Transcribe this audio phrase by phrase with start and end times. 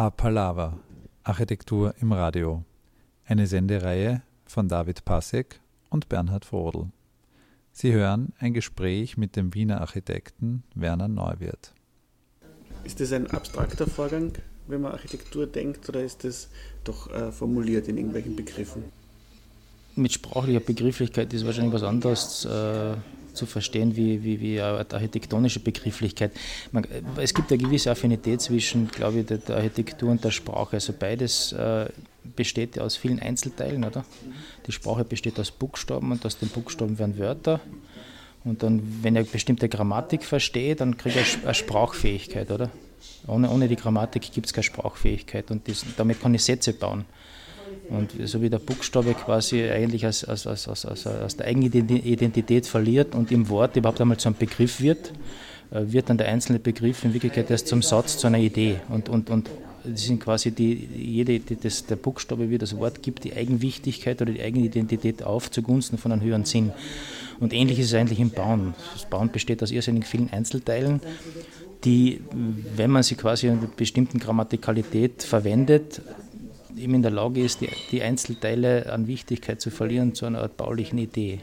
[0.00, 0.78] A Palava
[1.24, 2.64] Architektur im Radio.
[3.26, 5.60] Eine Sendereihe von David Passek
[5.90, 6.86] und Bernhard Frodel.
[7.70, 11.74] Sie hören ein Gespräch mit dem Wiener Architekten Werner Neuwirth.
[12.82, 14.32] Ist das ein abstrakter Vorgang,
[14.68, 16.48] wenn man Architektur denkt, oder ist das
[16.82, 18.84] doch äh, formuliert in irgendwelchen Begriffen?
[19.96, 22.94] Mit sprachlicher Begrifflichkeit ist wahrscheinlich was anderes äh,
[23.34, 26.32] zu verstehen wie, wie, wie architektonische Begrifflichkeit.
[26.72, 30.76] Man, es gibt eine gewisse Affinität zwischen, glaube ich, der, der Architektur und der Sprache.
[30.76, 31.86] Also beides äh,
[32.36, 34.04] besteht aus vielen Einzelteilen, oder?
[34.66, 37.60] Die Sprache besteht aus Buchstaben und aus den Buchstaben werden Wörter.
[38.44, 42.70] Und dann, wenn er bestimmte Grammatik versteht, dann kriegt er eine Sprachfähigkeit, oder?
[43.26, 47.04] Ohne, ohne die Grammatik gibt es keine Sprachfähigkeit und das, damit kann ich Sätze bauen.
[47.90, 53.14] Und so wie der Buchstabe quasi eigentlich aus, aus, aus, aus, aus der Eigenidentität verliert
[53.14, 55.12] und im Wort überhaupt einmal zu einem Begriff wird,
[55.72, 58.76] äh, wird dann der einzelne Begriff in Wirklichkeit erst zum Satz, zu einer Idee.
[58.88, 59.50] Und, und, und
[59.84, 64.20] das sind quasi die, jede, die, das, der Buchstabe, wie das Wort gibt, die Eigenwichtigkeit
[64.22, 66.72] oder die Eigenidentität auf zugunsten von einem höheren Sinn.
[67.40, 68.74] Und ähnlich ist es eigentlich im Bauen.
[68.92, 71.00] Das Bauen besteht aus irrsinnig vielen Einzelteilen,
[71.84, 72.20] die,
[72.76, 76.02] wenn man sie quasi in einer bestimmten Grammatikalität verwendet,
[76.80, 80.56] eben in der Lage ist, die, die Einzelteile an Wichtigkeit zu verlieren zu einer Art
[80.56, 81.40] baulichen Idee.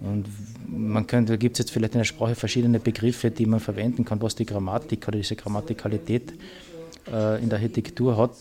[0.00, 0.26] Und
[0.68, 4.04] man könnte, da gibt es jetzt vielleicht in der Sprache verschiedene Begriffe, die man verwenden
[4.04, 6.34] kann, was die Grammatik oder diese Grammatikalität
[7.12, 8.32] äh, in der Architektur hat,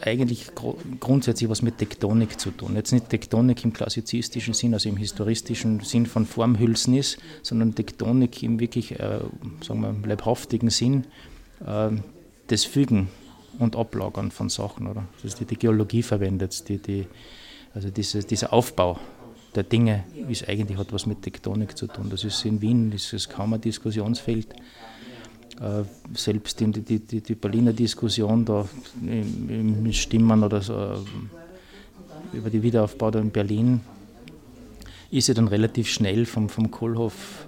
[0.00, 2.74] eigentlich gr grundsätzlich was mit Tektonik zu tun.
[2.76, 8.42] Jetzt nicht Tektonik im klassizistischen Sinn, also im historistischen Sinn von Formhülsen ist, sondern Tektonik
[8.42, 9.20] im wirklich, äh,
[9.60, 11.04] sagen wir, leibhaftigen Sinn
[11.64, 11.90] äh,
[12.48, 13.08] des Fügen
[13.58, 15.04] und Ablagern von Sachen, oder?
[15.22, 17.06] Das ist die, Geologie verwendet, die, die,
[17.74, 18.98] also diese, dieser Aufbau
[19.54, 22.08] der Dinge ist eigentlich hat was mit Tektonik zu tun.
[22.10, 24.54] Das ist in Wien, das ist kaum ein Diskussionsfeld.
[25.60, 28.66] Äh, selbst die, die, die, die, Berliner Diskussion da
[29.02, 33.80] im, im Stimmen oder so äh, über die Wiederaufbau da in Berlin
[35.10, 37.46] ist ja dann relativ schnell vom, vom Kohlhoff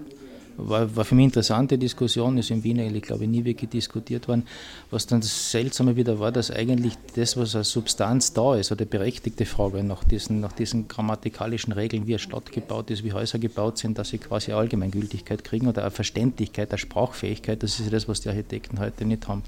[0.56, 3.70] war, war für mich eine interessante Diskussion, ist in Wien eigentlich, glaube ich, nie wirklich
[3.70, 4.47] diskutiert worden.
[4.91, 8.84] Was dann das Seltsame wieder war, dass eigentlich das, was als Substanz da ist, oder
[8.84, 13.38] berechtigte Frage nach diesen, nach diesen grammatikalischen Regeln, wie eine Stadt gebaut ist, wie Häuser
[13.38, 18.09] gebaut sind, dass sie quasi Allgemeingültigkeit kriegen oder eine Verständlichkeit, eine Sprachfähigkeit, das ist das,
[18.09, 19.42] was die Architekten heute nicht haben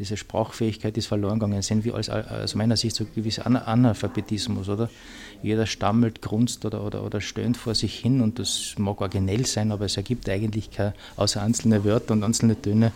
[0.00, 1.60] diese Sprachfähigkeit ist verloren gegangen.
[1.60, 4.88] Sehen wir als, aus meiner Sicht so gewisser Analphabetismus, oder?
[5.42, 9.70] Jeder stammelt, grunzt oder, oder, oder stöhnt vor sich hin und das mag originell sein,
[9.70, 12.92] aber es ergibt eigentlich kein, außer einzelne Wörter und einzelne Töne,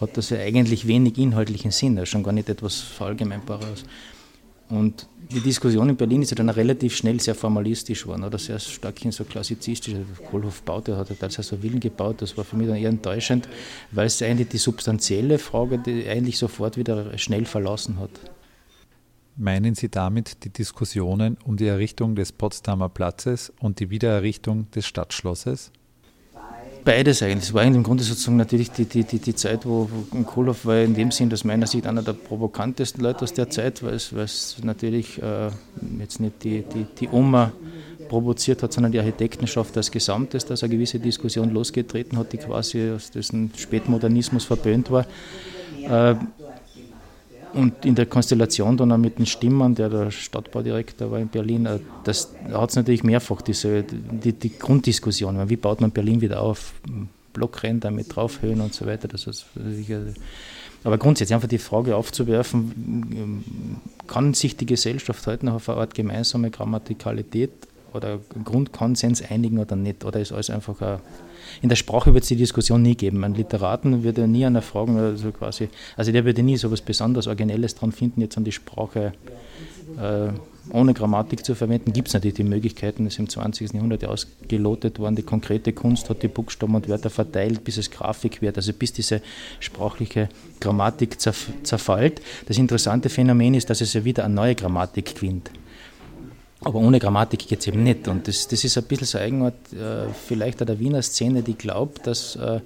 [0.00, 3.84] hat das ja eigentlich wenig inhaltlichen Sinn, schon gar nicht etwas Verallgemeinbares.
[4.68, 8.58] Und die Diskussion in Berlin ist ja dann relativ schnell sehr formalistisch geworden, oder sehr
[8.58, 9.94] stark in so klassizistisch.
[10.30, 13.48] Kohlhoff baute, hat er so Willen gebaut, das war für mich dann eher enttäuschend,
[13.90, 18.10] weil es eigentlich die substanzielle Frage die eigentlich sofort wieder schnell verlassen hat.
[19.36, 24.86] Meinen Sie damit die Diskussionen um die Errichtung des Potsdamer Platzes und die Wiedererrichtung des
[24.86, 25.72] Stadtschlosses?
[26.84, 27.44] Beides eigentlich.
[27.44, 29.88] Es war eigentlich im Grunde sozusagen natürlich die, die, die, die Zeit, wo,
[30.26, 33.82] Kohlhoff war in dem Sinn, aus meiner Sicht einer der provokantesten Leute aus der Zeit,
[33.82, 35.48] weil es, weil es natürlich äh,
[35.98, 37.52] jetzt nicht die, die, die Oma
[38.08, 42.90] provoziert hat, sondern die Architektenschaft als Gesamtes, dass eine gewisse Diskussion losgetreten hat, die quasi
[42.90, 45.06] aus diesem Spätmodernismus verböhnt war.
[45.82, 46.16] Äh,
[47.54, 51.66] und in der Konstellation dann auch mit dem Stimmann, der der Stadtbaudirektor war in Berlin,
[51.66, 55.48] äh, das hat es natürlich mehrfach diese, die, die Grunddiskussion.
[55.48, 56.72] Wie baut man Berlin wieder auf?
[57.34, 59.08] Blockränder mit Draufhöhen und so weiter.
[59.08, 59.44] Das ist,
[60.84, 65.94] aber grundsätzlich einfach die Frage aufzuwerfen, kann sich die Gesellschaft heute noch auf eine Art
[65.94, 67.50] gemeinsame Grammatikalität
[67.92, 70.04] oder Grundkonsens einigen oder nicht?
[70.04, 71.00] Oder ist alles einfach ein
[71.62, 73.24] in der Sprache wird es die Diskussion nie geben.
[73.24, 77.26] Ein Literaten würde nie einer fragen, also quasi, also der würde nie so etwas besonders
[77.26, 79.12] Originelles dran finden, jetzt an die Sprache
[79.98, 80.32] äh,
[80.70, 81.92] ohne Grammatik zu verwenden.
[81.92, 83.74] Gibt es natürlich die Möglichkeiten, ist im 20.
[83.74, 85.16] Jahrhundert ja ausgelotet worden.
[85.16, 88.92] Die konkrete Kunst hat die Buchstaben und Wörter verteilt, bis es Grafik wird, also bis
[88.92, 89.20] diese
[89.60, 90.28] sprachliche
[90.60, 92.22] Grammatik zerf zerfällt.
[92.46, 95.50] Das interessante Phänomen ist, dass es ja wieder eine neue Grammatik gewinnt.
[96.64, 98.08] Aber ohne Grammatik geht es eben nicht.
[98.08, 101.54] Und das, das ist ein bisschen so Eigenart äh, vielleicht an der Wiener Szene, die
[101.54, 102.60] glaubt, dass äh,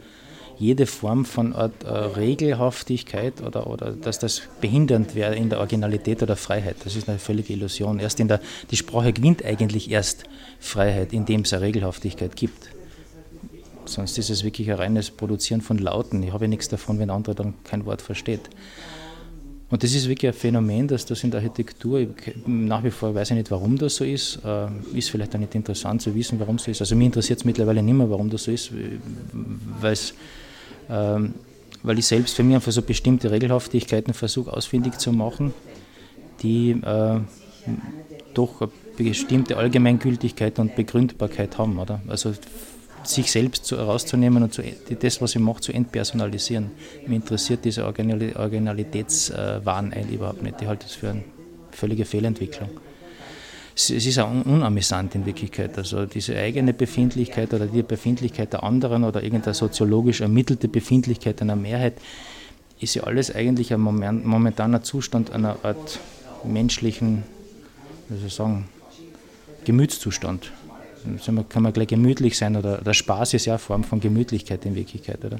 [0.59, 6.23] jede Form von Art, äh, Regelhaftigkeit oder, oder dass das behindernd wäre in der Originalität
[6.23, 6.77] oder Freiheit.
[6.85, 7.99] Das ist eine völlige Illusion.
[7.99, 8.41] Erst in der,
[8.71, 10.25] die Sprache gewinnt eigentlich erst
[10.61, 12.71] Freiheit, indem es eine Regelhaftigkeit gibt.
[13.85, 16.23] Sonst ist es wirklich ein reines Produzieren von Lauten.
[16.23, 18.51] Ich habe ja nichts davon, wenn andere dann kein Wort versteht.
[19.71, 22.07] Und das ist wirklich ein Phänomen, dass das in der Architektur,
[22.47, 24.67] nach wie vor weiß ich nicht, warum das so ist, äh,
[24.97, 26.81] ist vielleicht auch nicht interessant zu wissen, warum es so ist.
[26.81, 28.71] Also mir interessiert es mittlerweile nicht mehr, warum das so ist,
[30.91, 31.35] ähm,
[31.83, 35.53] weil ich selbst für mich einfach so bestimmte Regelhaftigkeiten versuche ausfindig zu machen,
[36.43, 37.21] die äh,
[38.33, 41.79] doch eine bestimmte Allgemeingültigkeit und Begründbarkeit haben.
[41.79, 42.01] Oder?
[42.09, 42.33] Also
[43.05, 44.63] sich selbst zu, herauszunehmen und zu,
[45.01, 46.71] das, was ich mache, zu entpersonalisieren.
[47.07, 50.61] Mich interessiert dieser Originalitätswahn eigentlich überhaupt nicht.
[50.61, 51.25] Ich halte das für eine
[51.71, 52.69] völlige Fehlentwicklung.
[53.75, 55.79] Es, ist auch unamüsant in Wirklichkeit.
[55.79, 61.57] Also diese eigene Befindlichkeit oder die Befindlichkeit der anderen oder irgendeine soziologisch ermittelte Befindlichkeit einer
[61.57, 61.95] Mehrheit
[62.81, 66.01] ist ja alles eigentlich ein momentaner Zustand einer Art
[66.45, 67.23] menschlichen,
[68.09, 68.69] wie soll ich sagen,
[69.65, 70.53] Gemütszustand
[71.49, 74.75] kann man gleich gemütlich sein oder der Spaß ist ja eine Form von Gemütlichkeit in
[74.75, 75.25] Wirklichkeit.
[75.25, 75.39] Oder?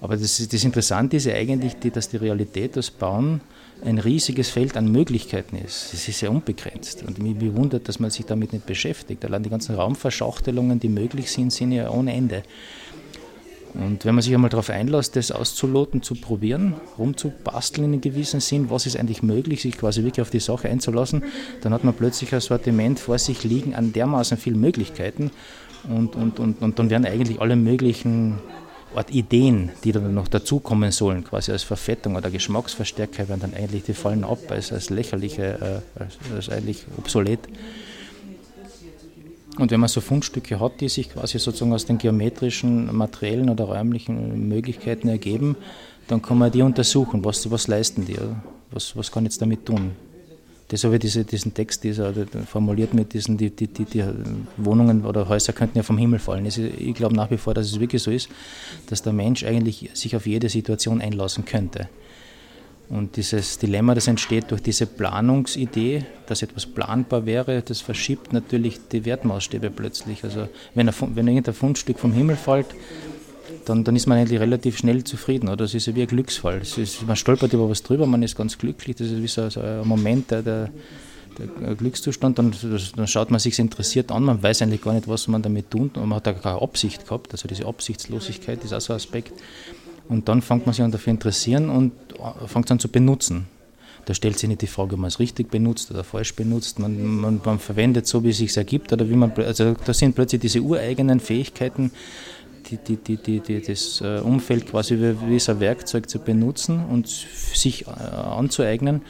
[0.00, 3.40] Aber das, das Interessante ist ja eigentlich, die, dass die Realität, das Bauen
[3.84, 5.92] ein riesiges Feld an Möglichkeiten ist.
[5.92, 7.02] Es ist ja unbegrenzt.
[7.02, 9.24] Und mich bewundert, dass man sich damit nicht beschäftigt.
[9.24, 12.42] Allein die ganzen Raumverschachtelungen, die möglich sind, sind ja ohne Ende.
[13.78, 18.40] Und wenn man sich einmal darauf einlässt, das auszuloten, zu probieren, rumzubasteln in einem gewissen
[18.40, 21.24] Sinn, was ist eigentlich möglich, sich quasi wirklich auf die Sache einzulassen,
[21.60, 25.30] dann hat man plötzlich ein Sortiment vor sich liegen an dermaßen vielen Möglichkeiten
[25.88, 28.38] und, und, und, und dann werden eigentlich alle möglichen
[28.94, 33.82] Art Ideen, die dann noch dazukommen sollen, quasi als Verfettung oder Geschmacksverstärker, werden dann eigentlich,
[33.82, 37.40] die fallen ab als, als lächerliche, äh, als, als eigentlich obsolet.
[39.58, 43.64] Und wenn man so Fundstücke hat, die sich quasi sozusagen aus den geometrischen, materiellen oder
[43.64, 45.56] räumlichen Möglichkeiten ergeben,
[46.08, 48.16] dann kann man die untersuchen, was, was leisten die,
[48.70, 49.92] was, was kann ich jetzt damit tun.
[50.68, 52.12] Das habe diese, diesen Text dieser,
[52.44, 54.04] formuliert mit diesen, die, die, die, die,
[54.56, 56.44] Wohnungen oder Häuser könnten ja vom Himmel fallen.
[56.44, 58.28] Also ich glaube nach wie vor, dass es wirklich so ist,
[58.88, 61.88] dass der Mensch eigentlich sich auf jede Situation einlassen könnte.
[62.88, 68.78] Und dieses Dilemma, das entsteht durch diese Planungsidee, dass etwas planbar wäre, das verschiebt natürlich
[68.92, 70.22] die Wertmaßstäbe plötzlich.
[70.22, 72.66] Also wenn, ein, wenn irgendein Fundstück vom Himmel fällt,
[73.64, 75.48] dann, dann ist man eigentlich relativ schnell zufrieden.
[75.48, 75.56] Oder?
[75.56, 76.60] Das ist ja wie ein Glücksfall.
[76.60, 78.96] Ist, man stolpert über was drüber, man ist ganz glücklich.
[78.96, 80.70] Das ist wie so, so ein Moment der, der,
[81.38, 82.38] der Glückszustand.
[82.38, 82.54] Dann,
[82.94, 85.96] dann schaut man sich interessiert an, man weiß eigentlich gar nicht, was man damit tut.
[85.96, 87.32] Und man hat da keine Absicht gehabt.
[87.32, 89.32] Also diese Absichtslosigkeit ist auch so ein Aspekt.
[90.08, 93.46] Und dann fängt man sich an dafür interessieren und äh, fängt an zu benutzen.
[94.04, 96.78] Da stellt sich nicht die Frage, ob man es richtig benutzt oder falsch benutzt.
[96.78, 98.92] Man, man, man verwendet so, wie es sich ergibt.
[98.92, 101.90] Oder wie man, also da sind plötzlich diese ureigenen Fähigkeiten,
[102.70, 107.08] die, die, die, die, das äh, Umfeld quasi wie, wie ein Werkzeug zu benutzen und
[107.08, 109.02] sich äh, anzueignen.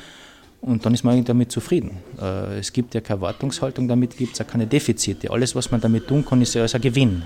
[0.67, 1.99] Und dann ist man damit zufrieden.
[2.21, 5.31] Äh, es gibt ja keine Erwartungshaltung, damit gibt es auch keine Defizite.
[5.31, 7.23] Alles, was man damit tun kann, ist ja als ein Gewinn.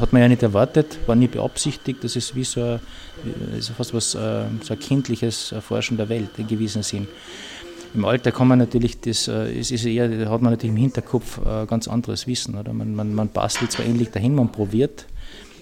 [0.00, 2.02] Hat man ja nicht erwartet, war nie beabsichtigt.
[2.02, 2.80] Das ist wie so ein,
[3.58, 7.06] ist fast was, äh, so ein kindliches Erforschen der Welt in gewissem Sinn.
[7.92, 11.88] Im Alter kann man natürlich, das ist, ist eher, hat man natürlich im Hinterkopf ganz
[11.88, 12.56] anderes Wissen.
[12.56, 12.72] Oder?
[12.72, 15.06] Man, man, man bastelt zwar ähnlich dahin, man probiert,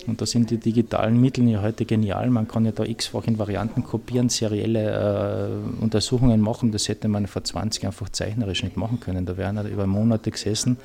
[0.08, 2.30] und da sind die digitalen Mittel ja heute genial.
[2.30, 5.50] Man kann ja da x-fach in Varianten kopieren, serielle
[5.80, 6.72] äh, Untersuchungen machen.
[6.72, 9.26] Das hätte man vor 20 einfach zeichnerisch nicht machen können.
[9.26, 10.78] Da wären über Monate gesessen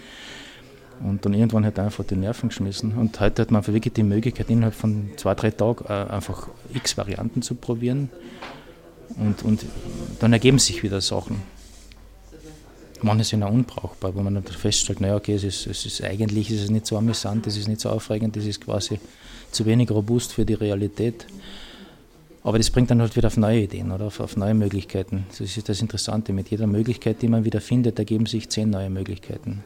[1.01, 2.93] und dann irgendwann hat er einfach die Nerven geschmissen.
[2.93, 6.97] Und heute hat man wirklich die Möglichkeit, innerhalb von zwei, drei Tagen äh, einfach x
[6.97, 8.09] Varianten zu probieren.
[9.17, 9.65] Und, und
[10.19, 11.41] dann ergeben sich wieder Sachen
[13.03, 16.49] manche sind auch unbrauchbar, wo man dann feststellt, naja, okay, es ist, es ist eigentlich
[16.49, 18.99] ist es nicht so amüsant, es ist nicht so aufregend, es ist quasi
[19.51, 21.25] zu wenig robust für die Realität.
[22.43, 25.25] Aber das bringt dann halt wieder auf neue Ideen oder auf, auf neue Möglichkeiten.
[25.29, 26.33] Das ist das Interessante.
[26.33, 29.63] Mit jeder Möglichkeit, die man wieder findet, ergeben sich zehn neue Möglichkeiten.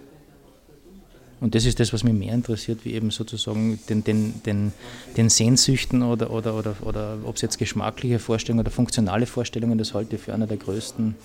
[1.39, 4.73] Und das ist das, was mich mehr interessiert, wie eben sozusagen den, den, den,
[5.15, 9.93] den Sehnsüchten oder, oder, oder, oder ob es jetzt geschmackliche Vorstellungen oder funktionale Vorstellungen, das
[9.93, 11.15] halte ich für einer der größten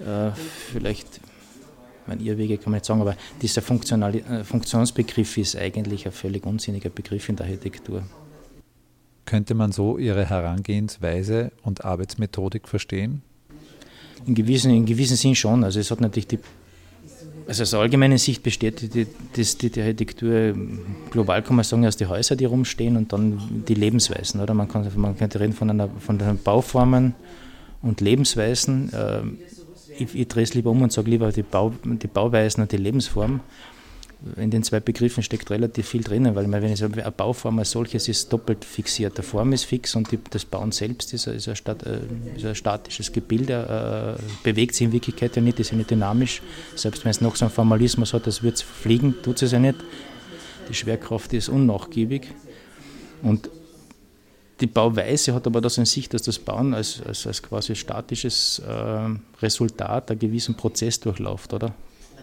[0.00, 0.30] äh,
[0.72, 1.20] vielleicht,
[2.06, 6.90] mein Irrwege kann man nicht sagen, aber dieser äh, Funktionsbegriff ist eigentlich ein völlig unsinniger
[6.90, 8.02] Begriff in der Architektur.
[9.26, 13.22] Könnte man so Ihre Herangehensweise und Arbeitsmethodik verstehen?
[14.26, 15.62] In gewissem in gewissen Sinn schon.
[15.64, 16.38] Also es hat natürlich die
[17.50, 20.54] also aus allgemeiner Sicht besteht die, die, die, Architektur,
[21.10, 24.40] global kann man sagen, aus den Häusern, die rumstehen und dann die Lebensweisen.
[24.40, 24.54] Oder?
[24.54, 27.14] Man, kann, man könnte reden von, einer, von den Bauformen
[27.82, 28.90] und Lebensweisen.
[30.00, 32.78] Ich, ich drehe es lieber um und sage lieber die, Bau, die Bauweisen und die
[32.78, 33.40] Lebensform.
[34.36, 37.70] In den zwei Begriffen steckt relativ viel drinnen, weil wenn ich sage, eine Bauform als
[37.70, 39.16] solches ist doppelt fixiert.
[39.16, 42.00] Die Form ist fix und die, das Bauen selbst ist, ist, ein, Stat, äh,
[42.36, 46.42] ist ein, statisches Gebilde, äh, bewegt sich in Wirklichkeit ja nicht, ist ja nicht dynamisch.
[46.76, 49.58] Selbst wenn es noch so einen Formalismus hat, das wird es fliegen, tut es ja
[49.58, 49.76] nicht.
[50.68, 52.28] Die Schwerkraft ist unnachgiebig.
[53.22, 53.50] Und
[54.60, 58.60] die Bauweise hat aber das in sich, dass das Bauen als, als, als quasi statisches
[58.60, 61.72] äh, Resultat einen gewissen Prozess durchläuft, oder?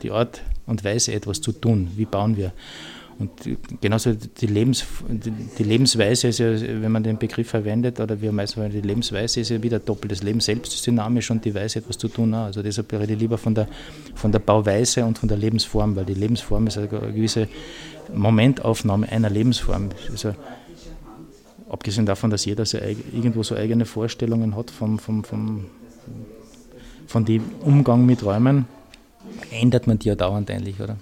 [0.03, 1.89] Die Art und Weise, etwas zu tun.
[1.95, 2.53] Wie bauen wir?
[3.19, 3.31] Und
[3.81, 4.85] genauso die, Lebens,
[5.57, 9.49] die Lebensweise ist ja, wenn man den Begriff verwendet, oder wir meistens die Lebensweise ist
[9.49, 10.11] ja wieder doppelt.
[10.11, 12.35] Das Leben selbst ist dynamisch und die Weise etwas zu tun.
[12.35, 13.67] Also deshalb rede ich lieber von der,
[14.13, 17.47] von der Bauweise und von der Lebensform, weil die Lebensform ist eine gewisse
[18.13, 19.89] Momentaufnahme einer Lebensform.
[20.11, 20.35] Also,
[21.69, 25.65] abgesehen davon, dass jeder so, irgendwo so eigene Vorstellungen hat vom, vom, vom,
[27.07, 28.65] von dem Umgang mit Räumen,
[29.51, 30.97] ändert man die ja dauernd eigentlich, oder?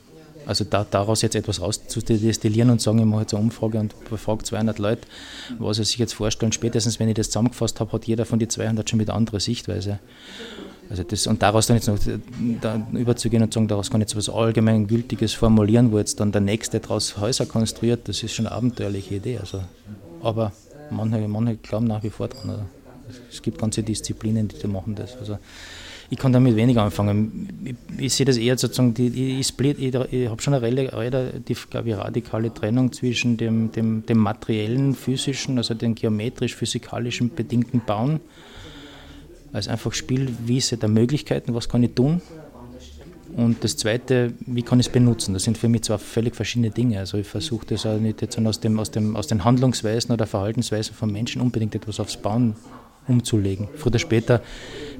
[0.45, 4.43] Also da, daraus jetzt etwas rauszudestillieren und sagen, ich mache jetzt eine Umfrage und befrage
[4.43, 5.07] 200 Leute,
[5.57, 6.51] was sie sich jetzt vorstellen.
[6.51, 9.39] Spätestens, wenn ich das zusammengefasst habe, hat jeder von den 200 schon mit einer anderen
[9.39, 9.99] Sichtweise.
[10.87, 11.97] Also das, und daraus dann jetzt noch
[12.61, 16.41] da überzugehen und sagen, daraus kann ich jetzt etwas Allgemeingültiges formulieren, wo jetzt dann der
[16.41, 19.39] Nächste daraus Häuser konstruiert, das ist schon eine abenteuerliche Idee.
[19.39, 19.61] Also,
[20.21, 20.51] aber
[20.91, 22.49] manche, manche glauben nach wie vor dran.
[22.49, 22.63] Also,
[23.29, 25.17] es gibt ganze Disziplinen, die machen das.
[25.17, 25.37] Also,
[26.09, 27.77] ich kann damit weniger anfangen.
[27.97, 31.69] Ich, ich sehe das eher sozusagen, die, ich, split, ich, ich habe schon eine relativ,
[31.69, 38.19] glaube ich, radikale Trennung zwischen dem, dem, dem materiellen, physischen, also dem geometrisch-physikalischen bedingten Bauen,
[39.51, 42.21] als einfach Spielwiese der Möglichkeiten, was kann ich tun.
[43.35, 45.33] Und das Zweite, wie kann ich es benutzen?
[45.33, 46.99] Das sind für mich zwei völlig verschiedene Dinge.
[46.99, 50.25] Also ich versuche das auch nicht jetzt aus, dem, aus, dem, aus den Handlungsweisen oder
[50.25, 52.55] Verhaltensweisen von Menschen unbedingt etwas aufs Bauen
[53.07, 53.67] umzulegen.
[53.75, 54.41] Früher oder später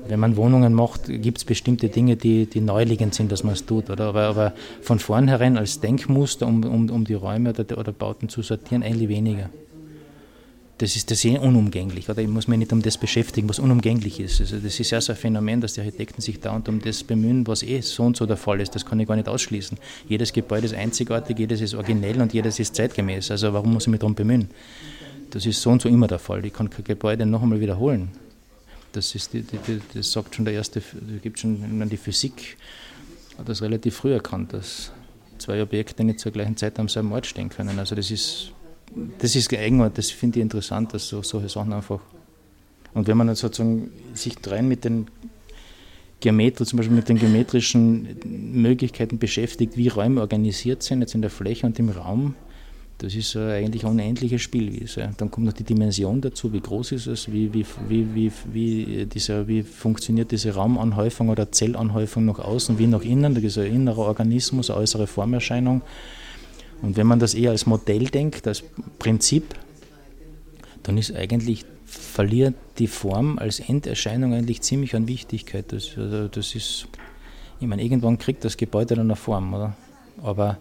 [0.08, 3.65] wenn man Wohnungen macht, gibt es bestimmte Dinge, die, die neuliegend sind, dass man es
[3.65, 3.89] tut.
[3.89, 4.06] Oder?
[4.06, 8.42] Aber, aber von vornherein als Denkmuster, um, um, um die Räume oder, oder Bauten zu
[8.42, 9.50] sortieren, eigentlich weniger.
[10.77, 12.10] Das ist das eh unumgänglich.
[12.10, 14.41] Oder ich muss mich nicht um das beschäftigen, was unumgänglich ist.
[14.41, 17.48] Also das ist ja so ein Phänomen, dass die Architekten sich dauernd um das bemühen,
[17.48, 18.75] was eh so und so der Fall ist.
[18.75, 19.77] Das kann ich gar nicht ausschließen.
[20.10, 23.32] Jedes Gebäude ist einzigartig, jedes ist originell und jedes ist zeitgemäß.
[23.32, 24.50] Also warum muss ich mich darum bemühen?
[25.32, 26.46] Das ist so und so immer der Fall.
[26.46, 28.10] Ich kann kein Gebäude noch einmal wiederholen.
[28.91, 30.82] Das, ist die, die, das sagt schon der erste,
[31.22, 32.58] gibt schon die Physik,
[33.38, 34.91] hat das relativ früh erkannt, dass
[35.38, 37.77] zwei Objekte nicht zur gleichen Zeit am selben Ort stehen können.
[37.79, 38.51] Also das ist,
[39.19, 41.99] das ist eng das finde ich interessant, dass so, solche Sachen einfach.
[42.93, 45.07] Und wenn man dann sozusagen sich rein mit den
[46.21, 48.07] Geometrie, zum Beispiel mit den geometrischen
[48.53, 52.35] Möglichkeiten beschäftigt, wie Räume organisiert sind, jetzt in der Fläche und im Raum,
[52.99, 55.13] das ist eigentlich eine unendliche Spielwiese.
[55.17, 59.05] Dann kommt noch die Dimension dazu, wie groß ist es, wie, wie, wie, wie, wie,
[59.05, 63.35] diese, wie funktioniert diese Raumanhäufung oder Zellanhäufung nach außen wie nach innen.
[63.35, 65.81] Das ist ein innerer Organismus, eine äußere Formerscheinung.
[66.82, 68.63] Und wenn man das eher als Modell denkt, als
[69.00, 69.55] Prinzip,
[70.84, 75.72] dann ist eigentlich, verliert die Form als Enderscheinung eigentlich ziemlich an Wichtigkeit.
[75.72, 76.88] Das, also das ist,
[77.60, 79.75] ich meine, irgendwann kriegt das Gebäude dann eine Form, oder?
[80.22, 80.58] Aber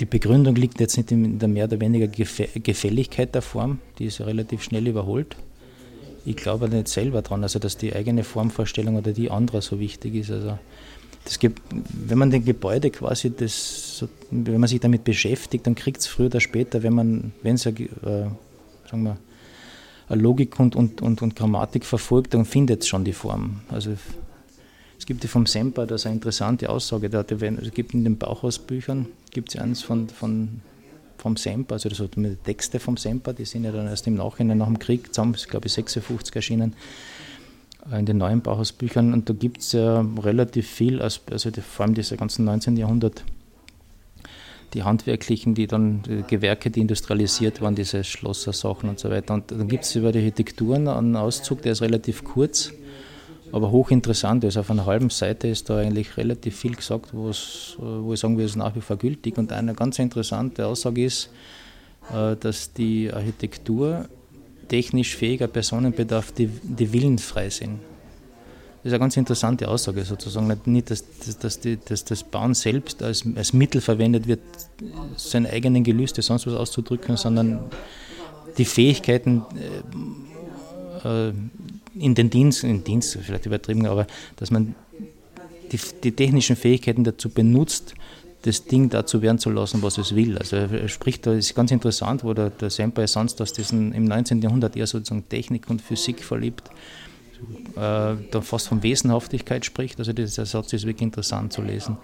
[0.00, 4.20] die Begründung liegt jetzt nicht in der mehr oder weniger Gefälligkeit der Form, die ist
[4.20, 5.36] relativ schnell überholt.
[6.24, 10.14] Ich glaube nicht selber daran, also dass die eigene Formvorstellung oder die andere so wichtig
[10.14, 10.30] ist.
[10.30, 10.58] Also
[11.28, 16.00] das gibt, wenn man den Gebäude quasi, das, wenn man sich damit beschäftigt, dann kriegt
[16.00, 17.74] es früher oder später, wenn es äh,
[18.90, 19.18] sagen
[20.08, 23.60] Logik und, und, und, und Grammatik verfolgt, dann findet es schon die Form.
[23.68, 23.94] Also
[24.98, 28.16] es gibt ja vom Semper, ist eine interessante Aussage, der, der, es gibt in den
[28.16, 30.62] Bauhausbüchern, gibt es eins von, von,
[31.18, 34.56] vom Semper, also das die Texte vom Semper, die sind ja dann erst im Nachhinein
[34.56, 36.74] nach dem Krieg, zusammen, glaube ich, 56 erschienen,
[37.92, 39.12] in den neuen Bauhausbüchern.
[39.12, 42.76] Und da gibt es ja relativ viel, also die, vor allem diese ganzen 19.
[42.76, 43.24] Jahrhundert,
[44.74, 49.34] die handwerklichen, die dann die Gewerke, die industrialisiert waren, diese Schlossersachen und so weiter.
[49.34, 52.72] Und dann gibt es über die Architekturen einen Auszug, der ist relativ kurz
[53.52, 54.56] aber hochinteressant ist.
[54.56, 58.56] Auf einer halben Seite ist da eigentlich relativ viel gesagt, wo ich sagen würde, ist
[58.56, 59.38] nach wie vor gültig.
[59.38, 61.30] Und eine ganz interessante Aussage ist,
[62.12, 64.06] äh, dass die Architektur
[64.68, 67.78] technisch fähiger Personen bedarf, die, die willenfrei sind.
[68.82, 70.56] Das ist eine ganz interessante Aussage sozusagen.
[70.66, 74.40] Nicht, dass, dass, dass, die, dass das Bauen selbst als, als Mittel verwendet wird,
[75.16, 77.60] seine eigenen Gelüste, sonst was auszudrücken, sondern
[78.56, 79.44] die Fähigkeiten
[81.04, 81.32] äh, äh,
[81.98, 84.06] in den Dienst, in Dienst vielleicht übertrieben, aber
[84.36, 84.74] dass man
[85.72, 87.94] die, die technischen Fähigkeiten dazu benutzt,
[88.42, 90.38] das Ding dazu werden zu lassen, was es will.
[90.38, 94.04] Also er spricht da, ist ganz interessant, wo der, der Semper sonst aus diesen im
[94.04, 94.42] 19.
[94.42, 96.68] Jahrhundert eher sozusagen Technik und Physik verliebt,
[97.74, 99.98] äh, da fast von Wesenhaftigkeit spricht.
[99.98, 101.98] Also dieser Satz ist wirklich interessant zu lesen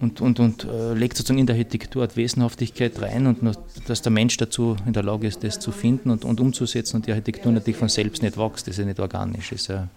[0.00, 3.54] und, und, und äh, legt sozusagen in der Architektur Wesenhaftigkeit rein und nur,
[3.86, 7.06] dass der Mensch dazu in der Lage ist, das zu finden und, und umzusetzen und
[7.06, 9.88] die Architektur natürlich von selbst nicht wächst, das ist ja nicht organisch, das ist ja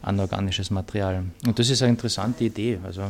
[0.00, 1.24] anorganisches Material.
[1.46, 3.02] Und das ist eine interessante Idee, also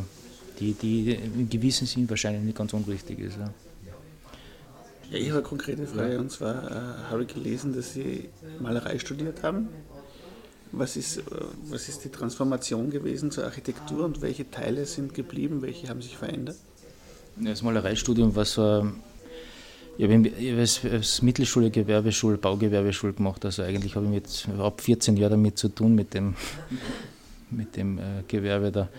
[0.59, 3.37] die, die in gewissem Sinn wahrscheinlich nicht ganz unrichtig ist.
[3.37, 3.53] Ja.
[5.11, 8.97] Ja, ich habe eine konkrete Frage und zwar äh, habe ich gelesen, dass Sie Malerei
[8.97, 9.69] studiert haben
[10.77, 11.21] was ist, äh,
[11.69, 16.17] was ist die Transformation gewesen zur Architektur und welche Teile sind geblieben, welche haben sich
[16.17, 16.57] verändert?
[17.37, 18.91] Das Malereistudium war so
[19.97, 23.45] ich habe hab als Mittelschule Gewerbeschule, Baugewerbeschule gemacht.
[23.45, 26.35] Also eigentlich habe ich mit ab 14 Jahren damit zu tun mit dem,
[27.49, 28.89] mit dem äh, Gewerbe da.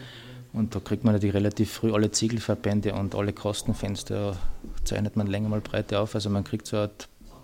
[0.56, 4.38] Und da kriegt man natürlich relativ früh alle Ziegelverbände und alle Kostenfenster,
[4.84, 6.14] zeichnet man länger mal breite auf.
[6.14, 6.90] Also man kriegt so eine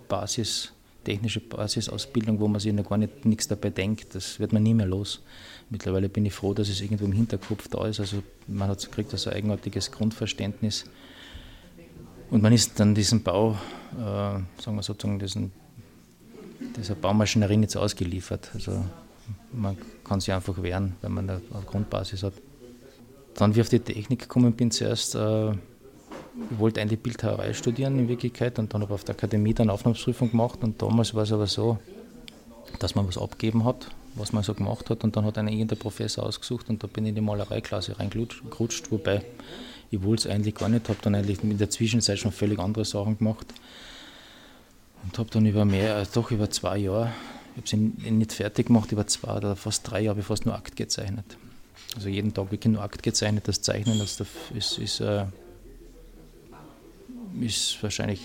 [0.09, 4.15] Basis, technische Basisausbildung, wo man sich noch gar nicht nichts dabei denkt.
[4.15, 5.21] Das wird man nie mehr los.
[5.69, 7.99] Mittlerweile bin ich froh, dass es irgendwo im Hinterkopf da ist.
[7.99, 10.85] Also man hat, kriegt also ein eigenartiges Grundverständnis
[12.31, 13.51] und man ist dann diesem Bau,
[13.91, 15.51] äh, sagen wir sozusagen, diesen,
[16.75, 18.49] dieser Baumaschinerie so ausgeliefert.
[18.55, 18.83] Also
[19.51, 22.33] man kann sich einfach wehren, wenn man eine Grundbasis hat.
[23.35, 27.99] Dann, wie ich auf die Technik gekommen bin, zuerst, äh, ich wollte eigentlich Bildhauerei studieren
[27.99, 31.23] in Wirklichkeit und dann habe ich auf der Akademie dann Aufnahmeprüfung gemacht und damals war
[31.23, 31.77] es aber so,
[32.79, 35.77] dass man was abgeben hat, was man so gemacht hat und dann hat einer irgendein
[35.77, 39.23] Professor ausgesucht und da bin ich in die Malereiklasse reingerutscht, wobei
[39.91, 42.85] ich wollte es eigentlich gar nicht, habe dann eigentlich in der Zwischenzeit schon völlig andere
[42.85, 43.45] Sachen gemacht
[45.03, 47.11] und habe dann über mehr, äh, doch über zwei Jahre,
[47.55, 50.45] ich habe es nicht fertig gemacht, über zwei oder fast drei Jahre habe ich fast
[50.47, 51.37] nur Akt gezeichnet.
[51.95, 54.19] Also jeden Tag wirklich nur Akt gezeichnet, das Zeichnen, das
[54.55, 55.25] ist, ist, äh,
[57.39, 58.21] ist wahrscheinlich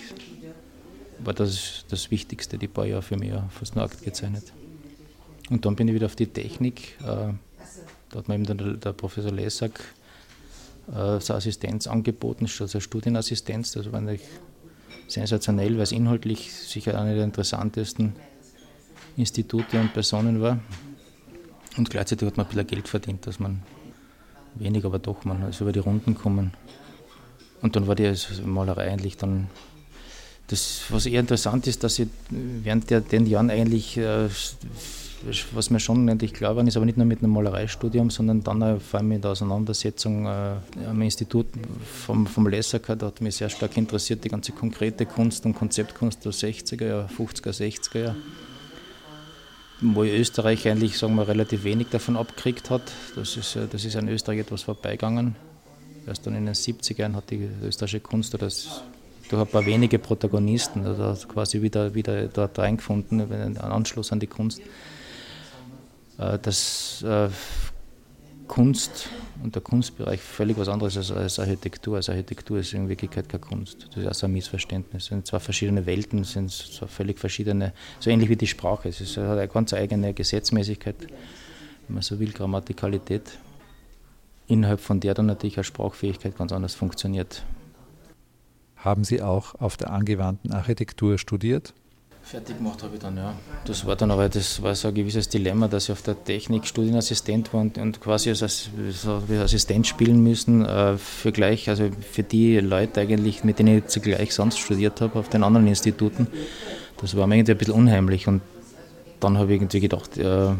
[1.21, 4.53] war das das Wichtigste, die paar Jahre für mich, fast nur Akt gezeichnet.
[5.51, 6.97] Und dann bin ich wieder auf die Technik.
[7.01, 7.05] Äh,
[8.11, 9.81] da hat mir eben der, der Professor Lesak
[10.93, 13.73] äh, so Assistenz angeboten, also Studienassistenz.
[13.73, 14.29] Das war natürlich
[15.09, 18.15] sensationell, weil es inhaltlich sicher eine der interessantesten
[19.17, 20.61] Institute und Personen war.
[21.79, 23.63] Und gleichzeitig hat man ein bisschen Geld verdient, dass man
[24.57, 26.53] wenig, aber doch man also über die Runden kommen.
[27.63, 28.13] Und dann war die
[28.45, 29.49] Malerei eigentlich dann.
[30.49, 34.29] Das, was eher interessant ist, dass ich während der, den Jahren eigentlich äh,
[35.53, 38.63] was mir schon endlich klar war, ist aber nicht nur mit einem Malereistudium, sondern dann
[38.63, 40.55] auch vor allem mit der Auseinandersetzung äh,
[40.87, 41.47] am Institut
[42.07, 46.25] vom, vom Lessaker, da hat mich sehr stark interessiert, die ganze konkrete Kunst und Konzeptkunst
[46.25, 48.17] der 60er, 50er, 60er Jahre
[49.81, 52.83] wo Österreich eigentlich sagen wir, relativ wenig davon abgekriegt hat.
[53.15, 55.37] Das ist, äh, das ist an Österreich etwas vorbeigegangen.
[56.07, 58.83] Erst dann in den 70er Jahren hat die österreichische Kunst das
[59.29, 64.27] durch ein paar wenige Protagonisten also quasi wieder, wieder dort reingefunden, einen Anschluss an die
[64.27, 64.63] Kunst.
[66.19, 67.29] Äh, dass äh,
[68.49, 69.09] Kunst
[69.43, 71.97] und der Kunstbereich völlig was anderes ist als Architektur.
[71.97, 73.87] Also Architektur ist in Wirklichkeit keine Kunst.
[73.89, 75.05] Das ist also ein Missverständnis.
[75.05, 78.89] Es sind zwei verschiedene Welten, es sind zwei völlig verschiedene, so ähnlich wie die Sprache.
[78.89, 80.97] Es hat eine ganz eigene Gesetzmäßigkeit,
[81.87, 83.39] wenn man so will, Grammatikalität,
[84.49, 87.45] innerhalb von der dann natürlich auch Sprachfähigkeit ganz anders funktioniert.
[88.77, 91.75] Haben Sie auch auf der angewandten Architektur studiert?
[92.31, 93.33] Fertig gemacht habe ich dann, ja.
[93.65, 96.67] Das war dann aber das war so ein gewisses Dilemma, dass ich auf der Technik
[96.67, 98.69] Studienassistent war und, und quasi als,
[99.29, 103.87] wie Assistent spielen müssen äh, für gleich, also für die Leute eigentlich, mit denen ich
[103.87, 106.27] zugleich sonst studiert habe, auf den anderen Instituten.
[107.01, 108.43] Das war mir irgendwie ein bisschen unheimlich und
[109.21, 110.51] dann habe ich irgendwie gedacht, äh,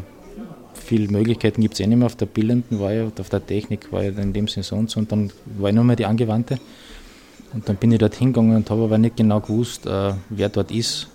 [0.73, 2.07] viele Möglichkeiten gibt es eh nicht mehr.
[2.07, 5.11] Auf der Bildenden war ich, auf der Technik war ich in dem Sinne so und
[5.11, 6.57] dann war ich nur mehr die Angewandte.
[7.53, 10.71] Und dann bin ich dort hingegangen und habe aber nicht genau gewusst, äh, wer dort
[10.71, 11.09] ist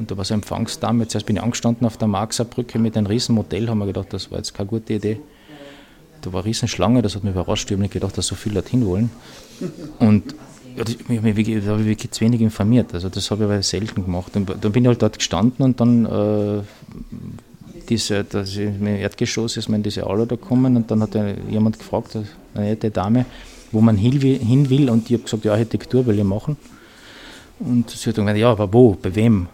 [0.00, 1.06] und da war so ein Empfangsdame.
[1.08, 4.12] Zuerst bin ich angestanden auf der Marxer Brücke mit einem riesen Modell, haben wir gedacht,
[4.12, 5.20] das war jetzt keine gute Idee.
[6.22, 7.70] Da war eine riesen Schlange, das hat mich überrascht.
[7.70, 9.10] Ich habe nicht gedacht, dass so viele dorthin wollen.
[9.98, 10.34] Und
[10.74, 12.94] ja, ich habe mich hab wirklich zu wenig informiert.
[12.94, 14.34] Also das habe ich aber selten gemacht.
[14.36, 16.62] Und dann bin ich halt dort gestanden und dann äh,
[17.90, 21.14] diese, das im Erdgeschoss ist man in diese Aula da gekommen und dann hat
[21.50, 22.16] jemand gefragt,
[22.54, 23.26] eine nette Dame,
[23.70, 26.56] wo man hin will, hin will und ich habe gesagt, ja, Architektur will ich machen.
[27.58, 29.48] Und sie hat dann gesagt, ja, aber wo, bei wem?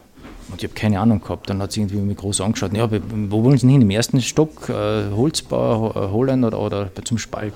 [0.48, 1.50] Und ich habe keine Ahnung gehabt.
[1.50, 2.72] Dann hat sie irgendwie mich groß angeschaut.
[2.72, 3.82] Ja, wo wollen Sie hin?
[3.82, 7.54] Im ersten Stock äh, Holzbau äh, holen oder, oder zum Spalt?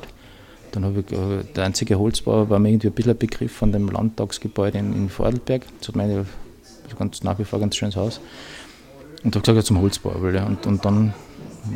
[0.73, 3.73] Dann habe ich, äh, der einzige Holzbau war mir irgendwie ein bisschen ein Begriff von
[3.73, 5.63] dem Landtagsgebäude in, in Vordelberg.
[5.79, 6.27] Das hat meine,
[6.99, 8.21] ganz, nach wie vor ganz schönes Haus.
[9.23, 10.15] Und habe gesagt, ja, zum Holzbau.
[10.29, 10.47] Ja.
[10.47, 11.15] Und, und dann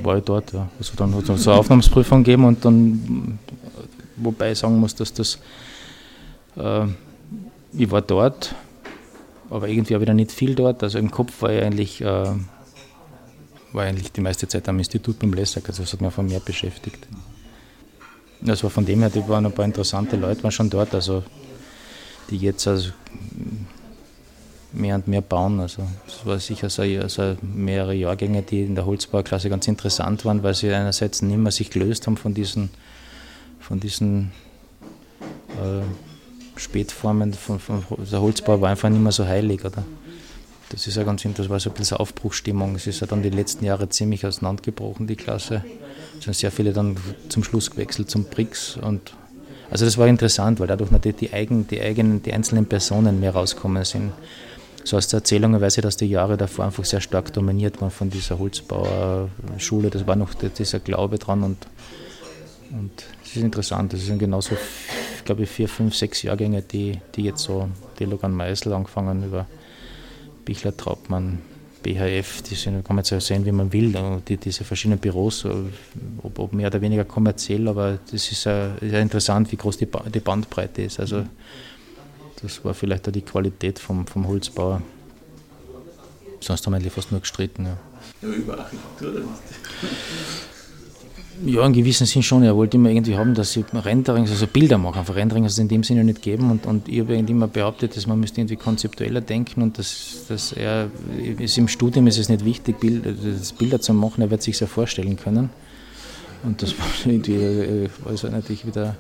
[0.03, 0.53] war ich dort.
[0.53, 0.69] Ja.
[0.79, 3.39] Also dann hat es eine Aufnahmsprüfung gegeben und dann,
[4.17, 5.39] wobei ich sagen muss, dass das,
[6.57, 6.87] äh,
[7.73, 8.55] ich war dort
[9.51, 10.83] aber irgendwie habe ich dann nicht viel dort.
[10.83, 12.33] Also im Kopf war ich eigentlich, äh,
[13.73, 16.41] war eigentlich die meiste Zeit am Institut beim Lessack, also das hat mich von mehr
[16.41, 17.07] beschäftigt.
[18.47, 21.23] Also von dem her, die waren ein paar interessante Leute, waren schon dort, also
[22.31, 22.91] die jetzt also
[24.73, 25.61] mehr und mehr bauen.
[25.61, 30.43] Also es war sicher so also mehrere Jahrgänge, die in der Holzbauklasse ganz interessant waren,
[30.43, 32.71] weil sie einerseits nicht mehr sich gelöst haben von diesen,
[33.61, 34.33] von diesen
[35.63, 35.83] äh,
[36.57, 39.85] Spätformen von, von, der Holzbau war einfach nicht mehr so heilig, oder?
[40.71, 42.75] Das ist ja ganz das war so ein bisschen Aufbruchstimmung.
[42.75, 45.65] Es ist ja dann die letzten Jahre ziemlich auseinandergebrochen, die Klasse.
[46.19, 46.97] Es sind sehr viele dann
[47.29, 49.15] zum Schluss gewechselt zum BRICS und
[49.71, 53.33] Also das war interessant, weil dadurch natürlich die, eigen, die, eigenen, die einzelnen Personen mehr
[53.33, 54.13] rauskommen sind.
[54.85, 57.91] So aus der Erzählung weiß ich, dass die Jahre davor einfach sehr stark dominiert waren
[57.91, 59.91] von dieser Holzbauerschule.
[59.91, 61.67] Das war noch dieser Glaube dran und,
[62.71, 62.93] und
[63.25, 63.95] es ist interessant.
[63.95, 64.57] Das sind genauso,
[65.25, 69.47] glaube ich, vier, fünf, sechs Jahrgänge, die, die jetzt so, die Logan Meisel angefangen über
[70.45, 71.41] Bichler Traubmann,
[71.83, 73.95] BHF, die sind, kann man jetzt sehen, wie man will,
[74.27, 75.45] die, diese verschiedenen Büros,
[76.23, 79.89] ob, ob, mehr oder weniger kommerziell, aber das ist ja, ja interessant, wie groß die,
[80.13, 80.99] die, Bandbreite ist.
[80.99, 81.25] Also
[82.41, 84.83] das war vielleicht auch die Qualität vom, vom Holzbauer.
[86.41, 87.67] Sonst haben wir eigentlich fast nur gestritten.
[87.67, 87.77] Ja,
[88.23, 89.23] ja über Architektur?
[91.45, 92.43] Ja, in gewissem Sinn schon.
[92.43, 94.99] Er wollte immer irgendwie haben, dass sie Renderings, also Bilder machen.
[94.99, 96.51] Einfach Renderings also in dem Sinne nicht geben.
[96.51, 100.53] Und, und ich habe immer behauptet, dass man müsste irgendwie konzeptueller denken und dass, dass
[100.53, 100.91] er,
[101.39, 104.59] ist im Studium ist es nicht wichtig, Bild, das Bilder zu machen, er wird sich
[104.61, 105.51] ja vorstellen können.
[106.45, 108.97] Und das war irgendwie, also natürlich wieder,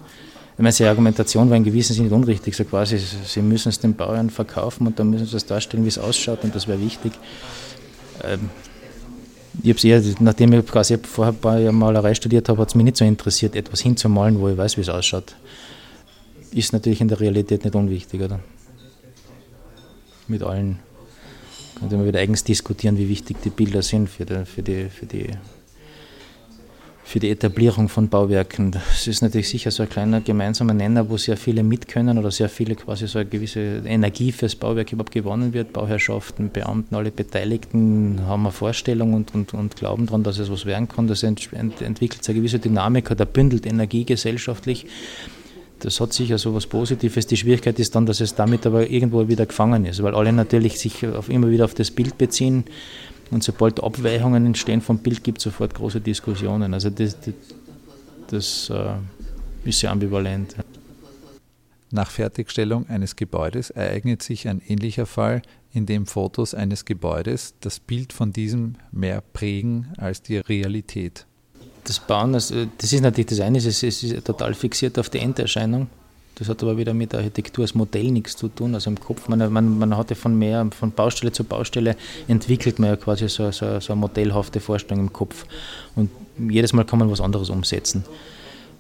[0.56, 2.56] ich meine, seine Argumentation war in gewissem Sinne nicht unrichtig.
[2.56, 5.88] So quasi, sie müssen es den Bauern verkaufen und dann müssen sie es darstellen, wie
[5.88, 7.12] es ausschaut und das wäre wichtig.
[8.24, 8.50] Ähm,
[9.62, 12.96] ich habe eher, nachdem ich quasi vorher Jahre Malerei studiert habe, hat es mich nicht
[12.96, 15.36] so interessiert, etwas hinzumalen, wo ich weiß, wie es ausschaut.
[16.50, 18.40] Ist natürlich in der Realität nicht unwichtig, oder?
[20.26, 20.78] Mit allen
[21.78, 25.06] könnte man wieder eigens diskutieren, wie wichtig die Bilder sind für die, für die, für
[25.06, 25.28] die
[27.06, 28.70] für die Etablierung von Bauwerken.
[28.70, 32.48] Das ist natürlich sicher so ein kleiner gemeinsamer Nenner, wo sehr viele mitkönnen oder sehr
[32.48, 35.74] viele quasi so eine gewisse Energie fürs Bauwerk überhaupt gewonnen wird.
[35.74, 40.64] Bauherrschaften, Beamten, alle Beteiligten haben eine Vorstellung und, und, und glauben daran, dass es was
[40.64, 41.06] werden kann.
[41.06, 44.86] Das ent, entwickelt eine gewisse Dynamik, da bündelt Energie gesellschaftlich.
[45.80, 47.26] Das hat sicher so was Positives.
[47.26, 50.78] Die Schwierigkeit ist dann, dass es damit aber irgendwo wieder gefangen ist, weil alle natürlich
[50.78, 52.64] sich auf, immer wieder auf das Bild beziehen
[53.30, 56.74] und sobald Abweichungen entstehen vom Bild, gibt es sofort große Diskussionen.
[56.74, 57.34] Also das, das,
[58.28, 60.56] das äh, ist sehr ambivalent.
[61.90, 67.80] Nach Fertigstellung eines Gebäudes ereignet sich ein ähnlicher Fall, in dem Fotos eines Gebäudes das
[67.80, 71.26] Bild von diesem mehr prägen als die Realität.
[71.84, 75.88] Das Bauen, also das ist natürlich das eine, es ist total fixiert auf die Enderscheinung.
[76.36, 78.74] Das hat aber wieder mit Architektur als Modell nichts zu tun.
[78.74, 82.90] Also im Kopf, man, man, man hatte von mehr, von Baustelle zu Baustelle entwickelt man
[82.90, 85.46] ja quasi so, so, so eine modellhafte Vorstellung im Kopf.
[85.94, 88.04] Und jedes Mal kann man was anderes umsetzen.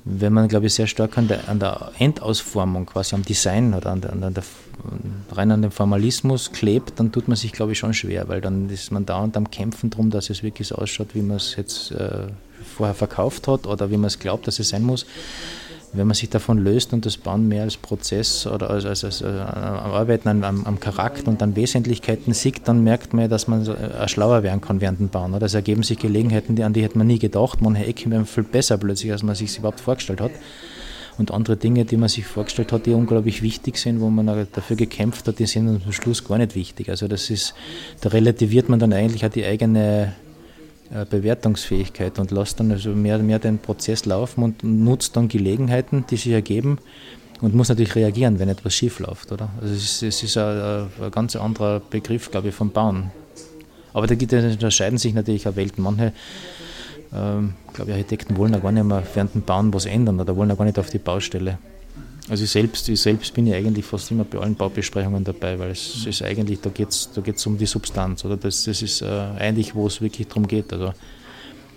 [0.04, 3.92] Wenn man, glaube ich, sehr stark an der, an der Endausformung, quasi am Design oder
[3.92, 4.44] an der, an der,
[5.30, 8.68] rein an dem Formalismus klebt, dann tut man sich, glaube ich, schon schwer, weil dann
[8.68, 11.56] ist man da und am Kämpfen darum, dass es wirklich so ausschaut, wie man es
[11.56, 12.26] jetzt äh,
[12.76, 15.06] vorher verkauft hat oder wie man es glaubt, dass es sein muss
[15.94, 19.22] wenn man sich davon löst und das Bauen mehr als Prozess oder als, als, als,
[19.22, 23.66] als äh, Arbeiten am, am, Charakter und an Wesentlichkeiten sieht, dann merkt man, dass man
[23.66, 25.34] äh, schlauer werden kann während dem Bauen.
[25.34, 27.60] Oder es ergeben sich Gelegenheiten, an die hätte man nie gedacht.
[27.60, 30.32] Manche Ecken werden viel besser plötzlich, als man sich überhaupt vorgestellt hat.
[31.16, 34.76] Und andere Dinge, die man sich vorgestellt hat, die unglaublich wichtig sind, wo man dafür
[34.76, 36.90] gekämpft hat, die sind am Schluss gar nicht wichtig.
[36.90, 37.54] Also das ist,
[38.00, 40.12] da relativiert man dann eigentlich auch die eigene
[41.10, 46.04] Bewertungsfähigkeit und lässt dann also mehr und mehr den Prozess laufen und nutzt dann Gelegenheiten,
[46.08, 46.78] die sich ergeben
[47.40, 49.32] und muss natürlich reagieren, wenn etwas schief läuft.
[49.32, 49.50] Oder?
[49.60, 53.10] Also es ist, ist ein, ein, ganz anderer Begriff, glaube ich, vom Bauen.
[53.92, 55.84] Aber da, da unterscheiden sich natürlich auch Welten.
[55.84, 56.12] Manche,
[57.14, 60.36] ähm, glaube ich, Architekten wollen ja gar nicht mehr während dem Bauen was ändern oder
[60.36, 61.58] wollen ja gar nicht auf die Baustelle.
[62.28, 65.70] Also ich selbst, ich selbst bin ja eigentlich fast immer bei allen Baubesprechungen dabei, weil
[65.72, 68.36] es ist eigentlich, da geht es da geht's um die Substanz, oder?
[68.36, 70.72] Das, das ist äh, eigentlich, wo es wirklich darum geht.
[70.72, 70.86] Also.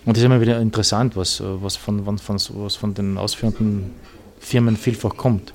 [0.06, 3.92] Und das ist immer wieder interessant, was, was, von, von, was von den ausführenden
[4.40, 5.54] Firmen vielfach kommt.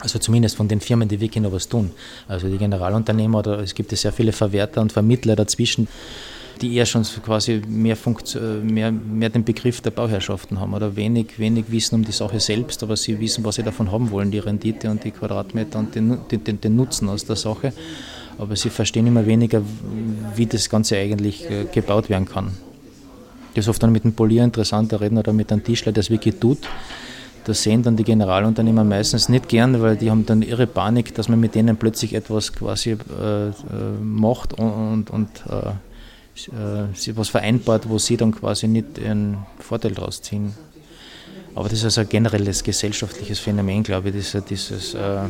[0.00, 1.90] Also zumindest von den Firmen, die wirklich noch was tun.
[2.26, 5.88] Also die Generalunternehmer oder es gibt ja sehr viele Verwerter und Vermittler dazwischen,
[6.60, 7.96] die eher schon quasi mehr,
[8.62, 12.82] mehr, mehr den Begriff der Bauherrschaften haben oder wenig, wenig Wissen um die Sache selbst,
[12.82, 16.18] aber sie wissen, was sie davon haben wollen, die Rendite und die Quadratmeter und den,
[16.30, 17.72] den, den Nutzen aus der Sache.
[18.38, 19.62] Aber sie verstehen immer weniger,
[20.36, 22.52] wie das Ganze eigentlich äh, gebaut werden kann.
[23.54, 26.10] Das ist oft dann mit einem Polier interessanter reden oder mit einem Tischler, der es
[26.10, 26.58] wirklich tut.
[27.44, 31.28] Das sehen dann die Generalunternehmer meistens nicht gern, weil die haben dann ihre Panik, dass
[31.28, 33.52] man mit denen plötzlich etwas quasi äh, äh
[34.02, 35.72] macht und, und, und äh,
[36.48, 40.54] äh, was vereinbart, wo sie dann quasi nicht einen Vorteil daraus ziehen.
[41.54, 45.28] Aber das ist also ein generelles gesellschaftliches Phänomen, glaube ich, dieses, dieses äh,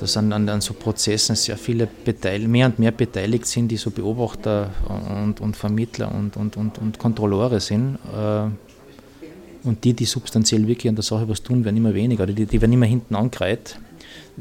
[0.00, 3.76] dass an, an, an, so Prozessen sehr viele Beteil mehr und mehr beteiligt sind, die
[3.76, 7.98] so Beobachter und, und Vermittler und, und, und, und Kontrolleure sind.
[8.16, 8.48] Äh,
[9.62, 12.26] und die, die substanziell wirklich an der Sache was tun, werden immer weniger.
[12.26, 13.78] Die, die werden immer hinten angereiht.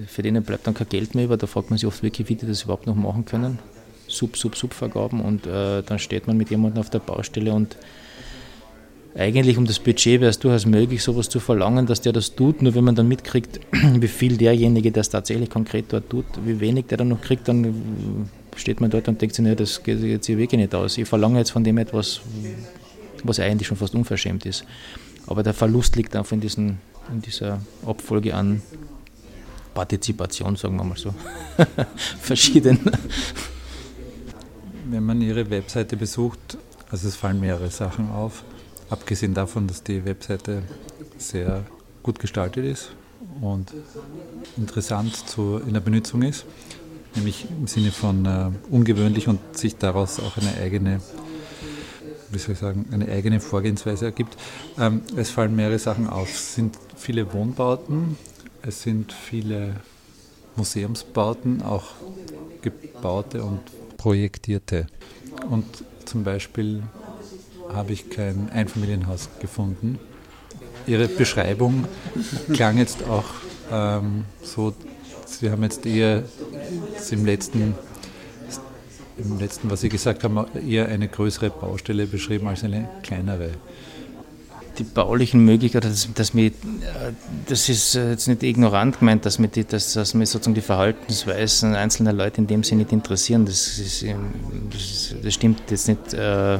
[0.08, 1.36] Für denen bleibt dann kein Geld mehr über.
[1.36, 3.60] Da fragt man sich oft wirklich, wie die das überhaupt noch machen können.
[4.10, 7.78] Sub, Sub, Sub-Vergaben und äh, dann steht man mit jemandem auf der Baustelle und
[9.16, 12.62] eigentlich um das Budget wäre es durchaus möglich, sowas zu verlangen, dass der das tut.
[12.62, 16.60] Nur wenn man dann mitkriegt, wie viel derjenige, der es tatsächlich konkret dort tut, wie
[16.60, 20.02] wenig der dann noch kriegt, dann steht man dort und denkt sich, nee, das geht
[20.02, 20.98] jetzt hier wirklich nicht aus.
[20.98, 22.22] Ich verlange jetzt von dem etwas,
[23.24, 24.64] was eigentlich schon fast unverschämt ist.
[25.28, 26.78] Aber der Verlust liegt einfach in, diesen,
[27.12, 28.62] in dieser Abfolge an
[29.74, 31.14] Partizipation, sagen wir mal so,
[32.20, 32.80] verschieden.
[34.92, 36.58] Wenn man Ihre Webseite besucht,
[36.90, 38.44] also es fallen mehrere Sachen auf,
[38.90, 40.64] abgesehen davon, dass die Webseite
[41.20, 41.64] sehr
[42.02, 42.90] gut gestaltet ist
[43.40, 43.72] und
[44.58, 46.46] interessant zu, in der Benutzung ist,
[47.14, 51.02] nämlich im Sinne von äh, ungewöhnlich und sich daraus auch eine eigene,
[52.32, 54.38] wie soll ich sagen, eine eigene Vorgehensweise ergibt.
[54.80, 56.30] Ähm, es fallen mehrere Sachen auf.
[56.30, 58.18] Es sind viele Wohnbauten,
[58.64, 59.76] es sind viele
[60.56, 61.92] Museumsbauten, auch
[62.64, 63.62] gebaute und
[64.00, 64.88] projektierte.
[65.52, 65.66] Und
[66.06, 66.82] zum Beispiel
[67.72, 70.00] habe ich kein Einfamilienhaus gefunden.
[70.88, 71.86] Ihre Beschreibung
[72.52, 73.26] klang jetzt auch
[73.72, 74.74] ähm, so,
[75.28, 76.24] Sie haben jetzt eher
[77.12, 77.76] im letzten,
[79.18, 83.52] im letzten, was Sie gesagt haben, eher eine größere Baustelle beschrieben als eine kleinere
[84.80, 86.52] die baulichen Möglichkeiten, dass, dass mir,
[87.48, 91.76] das ist jetzt nicht ignorant gemeint, dass mir, die, dass, dass mir sozusagen die Verhaltensweisen
[91.76, 93.46] einzelner Leute in dem Sinne nicht interessieren.
[93.46, 94.06] Das, ist,
[95.24, 96.56] das, stimmt jetzt nicht äh,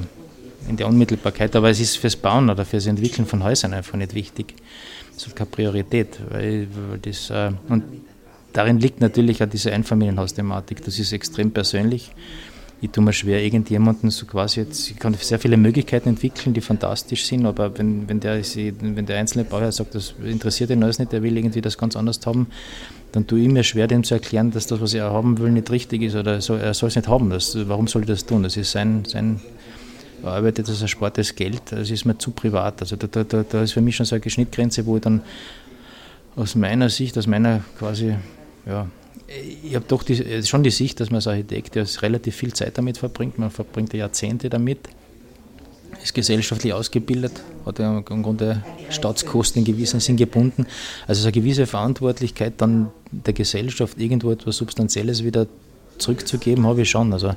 [0.68, 4.14] in der Unmittelbarkeit, aber es ist fürs Bauen oder fürs Entwickeln von Häusern einfach nicht
[4.14, 4.56] wichtig.
[5.16, 6.20] Das hat keine Priorität.
[6.30, 6.68] Weil,
[7.02, 7.84] das, äh, und
[8.54, 10.84] darin liegt natürlich auch diese Einfamilienhausthematik.
[10.84, 12.12] Das ist extrem persönlich.
[12.82, 16.62] Ich tue mir schwer, irgendjemanden so quasi jetzt, ich kann sehr viele Möglichkeiten entwickeln, die
[16.62, 18.42] fantastisch sind, aber wenn, wenn, der,
[18.82, 21.98] wenn der einzelne Bauherr sagt, das interessiert ihn alles nicht, der will irgendwie das ganz
[21.98, 22.48] anders haben,
[23.12, 25.70] dann tue ich mir schwer, dem zu erklären, dass das, was er haben will, nicht
[25.72, 27.30] richtig ist oder so, er soll es nicht haben.
[27.30, 28.44] Das, warum soll er das tun?
[28.44, 29.42] Das ist sein, sein
[30.24, 32.82] er arbeitet als erspartes Geld, das ist mir zu privat.
[32.82, 35.22] Also da, da, da ist für mich schon so eine Schnittgrenze, wo ich dann
[36.36, 38.16] aus meiner Sicht, aus meiner quasi,
[38.66, 38.88] ja,
[39.64, 42.78] ich habe doch die, schon die Sicht, dass man als Architekt ja relativ viel Zeit
[42.78, 43.38] damit verbringt.
[43.38, 44.80] Man verbringt Jahrzehnte damit,
[46.02, 50.66] ist gesellschaftlich ausgebildet, hat ja im Grunde Staatskosten in gewissem Sinn gebunden.
[51.08, 55.48] Also so eine gewisse Verantwortlichkeit, dann der Gesellschaft irgendwo etwas Substanzielles wieder
[56.00, 57.14] zurückzugeben, habe ich schon.
[57.14, 57.34] Also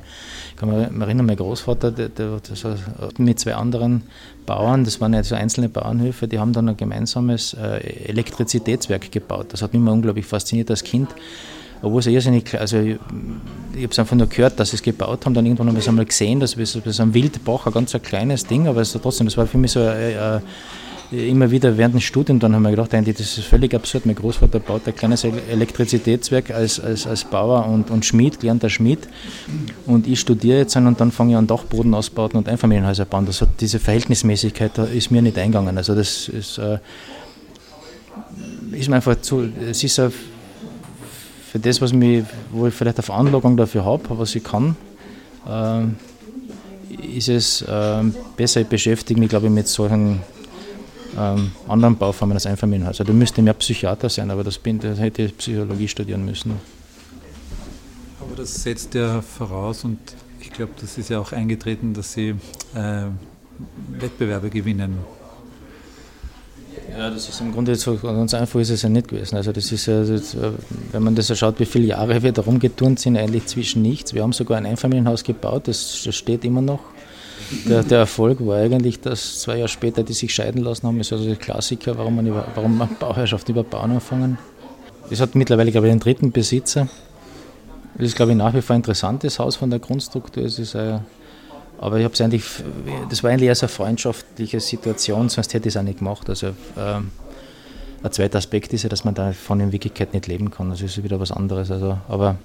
[0.51, 2.79] ich kann mich erinnern, mein Großvater, der, der, der
[3.19, 4.03] mit zwei anderen
[4.47, 9.47] Bauern, das waren ja so einzelne Bauernhöfe, die haben dann ein gemeinsames äh, Elektrizitätswerk gebaut.
[9.51, 11.11] Das hat mich immer unglaublich fasziniert als Kind.
[11.83, 12.97] Obwohl es irrsinnig, also ich,
[13.75, 15.81] ich habe es einfach nur gehört, dass sie es gebaut haben, dann irgendwann haben wir
[15.81, 18.93] es einmal gesehen, dass wir so, ein Wildbach, ein ganz ein kleines Ding, aber es
[18.93, 20.43] trotzdem, das war für mich so ein, ein
[21.13, 24.07] immer wieder während dem Studium, dann haben wir gedacht, das ist völlig absurd.
[24.07, 29.01] Mein Großvater baut ein kleines Elektrizitätswerk als, als, als Bauer und, und Schmied, gelernter Schmied.
[29.87, 33.27] Und ich studiere jetzt und dann fange ich an Dachboden ausbauen und Einfamilienhäuser bauen.
[33.27, 35.77] Das hat, diese Verhältnismäßigkeit ist mir nicht eingegangen.
[35.77, 36.79] Also das ist, äh,
[38.73, 40.01] ist mir einfach zu, es ist
[41.53, 44.75] für das, was mich, wo ich vielleicht eine Veranlagung dafür habe, was ich kann,
[45.47, 45.85] äh,
[47.15, 48.03] ist es äh,
[48.39, 50.21] besser, ich beschäftige mich, glaube ich, mit solchen
[51.15, 53.01] ähm, anderen Bauformen als Einfamilienhaus.
[53.01, 56.53] Also da müsste mehr Psychiater sein, aber das, bin, das hätte ich Psychologie studieren müssen.
[58.19, 59.99] Aber das setzt ja voraus und
[60.41, 62.31] ich glaube, das ist ja auch eingetreten, dass Sie
[62.75, 63.05] äh,
[64.01, 65.01] Wettbewerbe gewinnen.
[66.97, 69.37] Ja, das ist im Grunde so ganz einfach ist es ja nicht gewesen.
[69.37, 70.21] Also das ist ja, äh,
[70.93, 74.15] wenn man das so schaut, wie viele Jahre wir da rumgeturnt sind, eigentlich zwischen nichts.
[74.15, 76.81] Wir haben sogar ein Einfamilienhaus gebaut, das, das steht immer noch
[77.67, 80.99] der, der, Erfolg war eigentlich, dass zwei Jahre später die sich scheiden lassen haben.
[80.99, 84.39] Das ist also der Klassiker, warum man, über, warum man Bauherrschaft über Bauen anfangen.
[85.11, 86.89] Das hat mittlerweile, glaube ich, einen dritten Besitzer.
[87.95, 90.45] Das ist, glaube ich, nach wie vor ein interessantes Haus von der Grundstruktur.
[90.45, 90.99] Es ist, äh,
[91.83, 92.45] aber ich habe es eigentlich,
[93.11, 96.29] das war eigentlich eher so eine freundschaftliche Situation, sonst hätte ich es auch nicht gemacht.
[96.29, 97.01] Also, äh,
[98.03, 100.71] ein zweiter Aspekt ist ja, dass man davon in Wirklichkeit nicht leben kann.
[100.71, 101.71] Das ist wieder was anderes.
[101.71, 102.37] Also, aber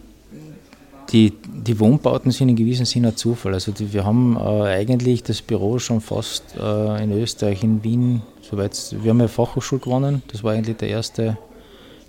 [1.11, 3.53] die, die Wohnbauten sind in gewissem Sinne ein Zufall.
[3.53, 8.21] Also die, wir haben äh, eigentlich das Büro schon fast äh, in Österreich, in Wien,
[8.41, 11.37] soweit wir haben ja Fachhochschule gewonnen, das war eigentlich der erste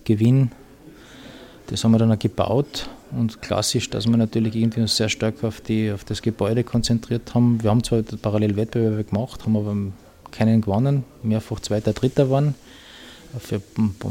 [0.04, 0.50] Gewinn.
[1.68, 5.42] Das haben wir dann auch gebaut und klassisch, dass wir natürlich irgendwie uns sehr stark
[5.44, 7.62] auf, die, auf das Gebäude konzentriert haben.
[7.62, 9.76] Wir haben zwar parallel Wettbewerbe gemacht, haben aber
[10.30, 12.54] keinen gewonnen, mehrfach Zweiter, Dritter waren
[13.38, 13.60] für,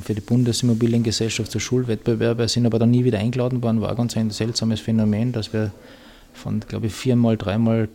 [0.02, 3.82] für die Bundesimmobiliengesellschaft zu Schulwettbewerbe, sind aber dann nie wieder eingeladen worden.
[3.82, 5.72] War ganz ein seltsames Phänomen, dass wir
[6.34, 7.90] von, glaube ich, viermal, dreimal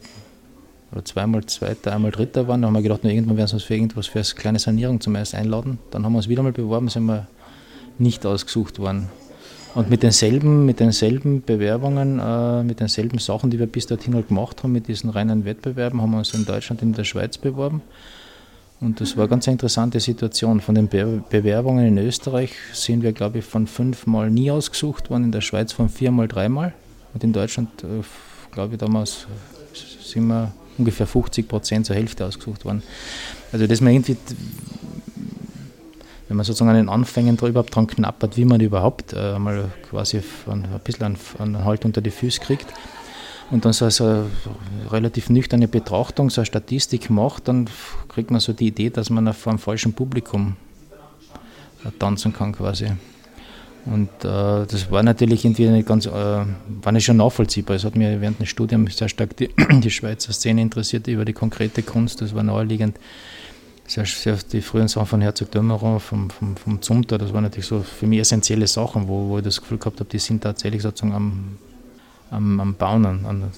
[0.91, 2.63] oder zweimal Zweiter, einmal Dritter waren.
[2.63, 5.01] Da haben wir gedacht, nur irgendwann werden sie uns für irgendwas für eine kleine Sanierung
[5.01, 5.79] zumeist einladen.
[5.91, 7.29] Dann haben wir uns wieder mal beworben, sind wir
[7.99, 9.09] nicht ausgesucht worden.
[9.75, 14.29] Und mit denselben, mit denselben Bewerbungen, äh, mit denselben Sachen, die wir bis dorthin halt
[14.29, 17.39] gemacht haben, mit diesen reinen Wettbewerben, haben wir uns in Deutschland und in der Schweiz
[17.39, 17.81] beworben
[18.81, 20.61] Und das war eine ganz interessante Situation.
[20.61, 25.33] Von den Bewerbungen in Österreich sind wir, glaube ich, von fünfmal nie ausgesucht worden, in
[25.33, 26.75] der Schweiz von viermal, dreimal.
[27.15, 28.03] Und in Deutschland, äh,
[28.51, 29.27] glaube ich, damals
[30.03, 32.83] sind wir ungefähr 50 Prozent zur Hälfte ausgesucht worden.
[33.53, 34.17] Also, dass man irgendwie,
[36.33, 40.23] wenn man sozusagen an den Anfängen überhaupt dran knappert, wie man überhaupt äh, mal quasi
[40.47, 42.73] ein bisschen einen Halt unter die Füße kriegt
[43.51, 44.31] und dann so, eine
[44.91, 47.69] relativ nüchterne Betrachtung, so eine Statistik macht, dann
[48.09, 50.57] kriegt man so die Idee, dass man vor einem falschen Publikum
[51.99, 52.87] tanzen kann quasi.
[53.85, 57.77] Und äh, das war natürlich irgendwie nicht ganz, äh, war nicht schon nachvollziehbar.
[57.77, 61.35] Es hat mir während dem Studium sehr stark die, die Schweizer Szene interessiert über die
[61.35, 62.23] konkrete Kunst.
[62.23, 62.97] Das war naheliegend.
[63.87, 67.67] Sehr, sehr die frühen Sachen von Herzog Dömeron, vom, vom, vom Zumter, das waren natürlich
[67.67, 70.83] so für mich essentielle Sachen, wo, wo ich das Gefühl gehabt habe, die sind tatsächlich
[70.83, 71.59] sozusagen am,
[72.31, 73.05] am, am Bauen.
[73.05, 73.53] An, an,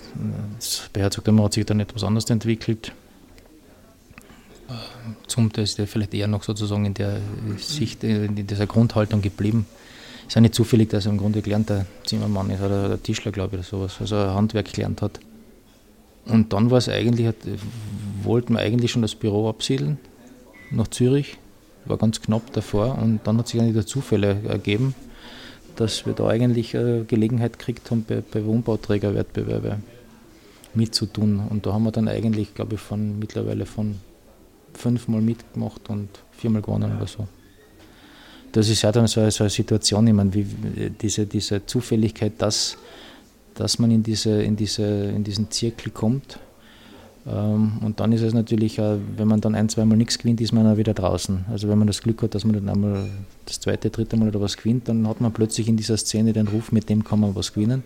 [0.92, 2.92] bei Herzog Dömeron hat sich dann etwas anders entwickelt.
[5.26, 7.20] Zumter ist ja vielleicht eher noch sozusagen in der
[7.58, 9.66] Sicht, in dieser Grundhaltung geblieben
[10.26, 13.56] ist ja nicht zufällig, dass er im Grunde gelernter Zimmermann ist oder der Tischler, glaube
[13.56, 15.20] ich, oder sowas, also Handwerk gelernt hat.
[16.26, 17.34] Und dann war es eigentlich,
[18.22, 19.98] wollten wir eigentlich schon das Büro absiedeln
[20.70, 21.38] nach Zürich,
[21.84, 24.94] war ganz knapp davor und dann hat sich eigentlich der Zufälle ergeben,
[25.76, 29.78] dass wir da eigentlich eine Gelegenheit gekriegt haben, bei, bei Wohnbauträgerwettbewerbe
[30.74, 31.40] mitzutun.
[31.48, 33.96] Und da haben wir dann eigentlich, glaube ich, von mittlerweile von
[34.72, 37.28] fünfmal mitgemacht und viermal gewonnen oder so
[38.54, 40.46] das ist ja dann so, so eine Situation, ich meine, wie
[41.02, 42.76] diese, diese Zufälligkeit, dass,
[43.54, 46.38] dass man in, diese, in, diese, in diesen Zirkel kommt.
[47.26, 50.66] Ähm, und dann ist es natürlich, wenn man dann ein, zweimal nichts gewinnt, ist man
[50.66, 51.46] auch wieder draußen.
[51.50, 53.06] Also wenn man das Glück hat, dass man dann einmal
[53.46, 56.48] das zweite, dritte Mal oder was gewinnt, dann hat man plötzlich in dieser Szene den
[56.48, 57.82] Ruf, mit dem kann man was gewinnen.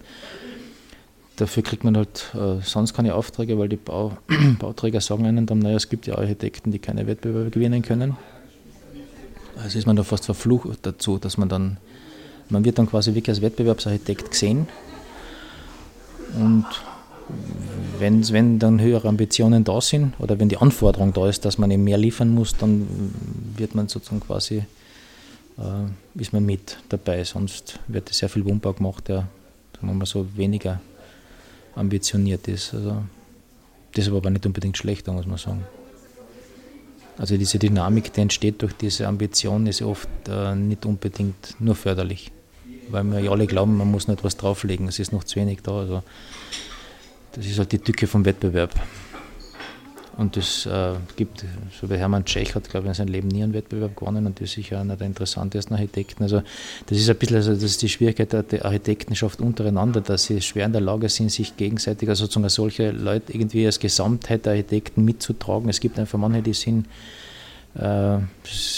[1.36, 4.18] Dafür kriegt man halt äh, sonst keine Aufträge, weil die Bau,
[4.58, 8.16] Bauträger sagen einem dann, naja, es gibt ja Architekten, die keine Wettbewerbe gewinnen können.
[9.62, 11.78] Also ist man da fast verflucht dazu, dass man dann,
[12.48, 14.68] man wird dann quasi wirklich als Wettbewerbsarchitekt gesehen.
[16.34, 16.66] Und
[18.00, 21.70] wenn, wenn dann höhere Ambitionen da sind oder wenn die Anforderung da ist, dass man
[21.70, 22.86] eben mehr liefern muss, dann
[23.56, 24.64] wird man sozusagen quasi,
[25.58, 27.24] äh, ist man mit dabei.
[27.24, 29.28] Sonst wird sehr viel Wohnbau gemacht, der,
[29.74, 30.80] sagen wir mal so, weniger
[31.74, 32.74] ambitioniert ist.
[32.74, 33.02] Also,
[33.94, 35.64] das ist aber nicht unbedingt schlechter, muss man sagen.
[37.16, 42.30] Also diese Dynamik, die entsteht durch diese Ambition, ist oft äh, nicht unbedingt nur förderlich.
[42.90, 45.60] Weil wir ja alle glauben, man muss nicht was drauflegen, es ist noch zu wenig
[45.62, 45.80] da.
[45.80, 46.02] Also
[47.38, 48.74] das ist halt die Tücke vom Wettbewerb.
[50.16, 51.44] Und es äh, gibt,
[51.80, 54.40] so wie Hermann Tschech hat, glaube ich, in seinem Leben nie einen Wettbewerb gewonnen und
[54.40, 56.24] ist sicher einer der interessantesten Architekten.
[56.24, 56.42] Also
[56.86, 60.66] das ist ein bisschen, also das ist die Schwierigkeit der Architektenschaft untereinander, dass sie schwer
[60.66, 65.04] in der Lage sind, sich gegenseitig, also sozusagen solche Leute irgendwie als Gesamtheit der Architekten
[65.04, 65.68] mitzutragen.
[65.68, 66.86] Es gibt einfach manche, die sind
[67.76, 68.18] äh,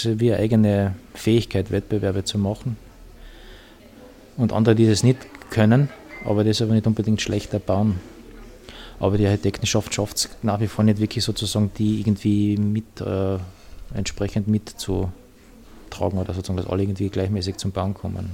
[0.05, 2.77] wie eine eigene Fähigkeit, Wettbewerbe zu machen.
[4.37, 5.17] Und andere, die das nicht
[5.49, 5.89] können,
[6.23, 7.99] aber das aber nicht unbedingt schlechter bauen.
[9.01, 13.39] Aber die Architektenschaft schafft es nach wie vor nicht wirklich sozusagen, die irgendwie mit äh,
[13.95, 18.29] entsprechend mitzutragen oder sozusagen, dass alle irgendwie gleichmäßig zum Bauen kommen.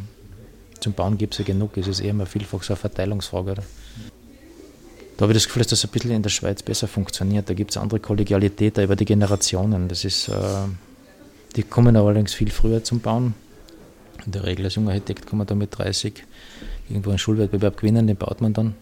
[0.81, 3.51] Zum Bauen gibt es ja genug, es ist eher immer vielfach so eine Verteilungsfrage.
[3.51, 3.63] Oder?
[5.15, 7.49] Da habe ich das Gefühl, dass das ein bisschen in der Schweiz besser funktioniert.
[7.49, 9.87] Da gibt es andere Kollegialität da über die Generationen.
[9.87, 10.33] Das ist, äh,
[11.55, 13.35] die kommen allerdings viel früher zum Bauen.
[14.25, 16.25] In der Regel als junger Architekt kann man da mit 30
[16.89, 18.75] irgendwo einen Schulwettbewerb gewinnen, den baut man dann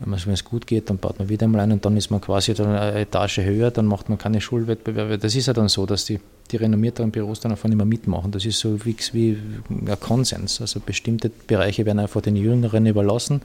[0.00, 2.54] wenn es gut geht, dann baut man wieder einmal ein und dann ist man quasi
[2.54, 5.18] dann eine Etage höher, dann macht man keine Schulwettbewerbe.
[5.18, 8.30] Das ist ja dann so, dass die, die renommierteren Büros dann einfach nicht mehr mitmachen.
[8.30, 10.60] Das ist so wie, wie ein Konsens.
[10.60, 13.42] Also bestimmte Bereiche werden einfach den Jüngeren überlassen.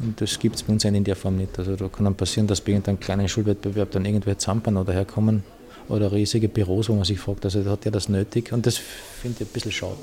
[0.00, 1.56] Und das gibt es bei uns in der Form nicht.
[1.58, 5.44] Also da kann dann passieren, dass bei irgendeinem kleinen Schulwettbewerb dann irgendwer zampern oder herkommen
[5.88, 8.52] oder riesige Büros, wo man sich fragt, also hat der das nötig?
[8.52, 9.98] Und das finde ich ein bisschen schade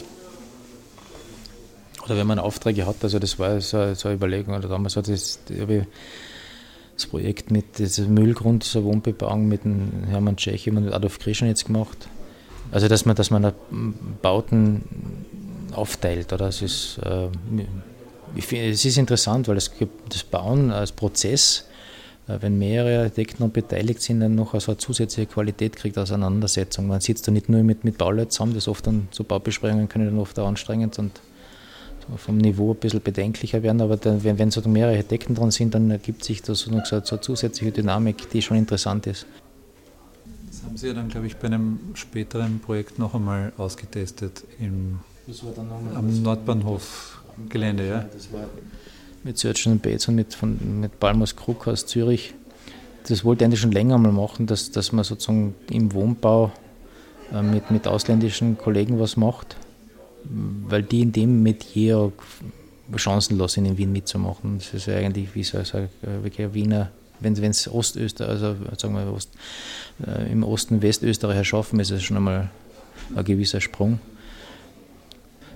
[2.05, 5.07] oder wenn man Aufträge hat, also das war so, so eine Überlegung, oder damals hat
[5.07, 11.65] das, das Projekt mit diesem Müllgrund, dieser Wohnbebauung mit dem Hermann Tschech und Adolf Krischnitz
[11.65, 12.07] gemacht.
[12.71, 13.53] Also dass man, dass man
[14.21, 14.83] Bauten
[15.73, 16.47] aufteilt, oder?
[16.47, 17.27] Es ist, äh,
[18.35, 21.65] ich find, es ist interessant, weil es gibt das Bauen als Prozess,
[22.27, 26.87] äh, wenn mehrere Architekten beteiligt sind, dann noch so eine zusätzliche Qualität kriegt Auseinandersetzung.
[26.87, 30.05] Man sitzt da nicht nur mit, mit Bauleuten zusammen, das oft dann so Baubesprechungen können
[30.05, 31.11] dann oft auch anstrengend und
[32.17, 35.73] vom Niveau ein bisschen bedenklicher werden, aber dann, wenn, wenn so mehrere Architekten dran sind,
[35.73, 39.25] dann ergibt sich da so, so eine zusätzliche Dynamik, die schon interessant ist.
[40.47, 44.99] Das haben Sie ja dann, glaube ich, bei einem späteren Projekt noch einmal ausgetestet im,
[45.95, 47.87] am Nordbahnhof-Gelände.
[47.87, 48.05] Ja?
[48.13, 48.45] Das war
[49.23, 52.35] mit Search and Bates und mit, von, mit Balmers Krug aus Zürich.
[53.07, 56.51] das wollte ich eigentlich schon länger mal machen, dass, dass man sozusagen im Wohnbau
[57.33, 59.57] äh, mit, mit ausländischen Kollegen was macht,
[60.67, 62.11] weil die in dem Metier
[62.95, 64.59] chancenlos sind, in Wien mitzumachen.
[64.59, 69.31] Das ist eigentlich wie so ein Wiener, wenn es Ostösterreich, also sagen wir Ost,
[70.05, 72.49] äh, im Osten Westösterreich schaffen, ist es schon einmal
[73.15, 73.99] ein gewisser Sprung.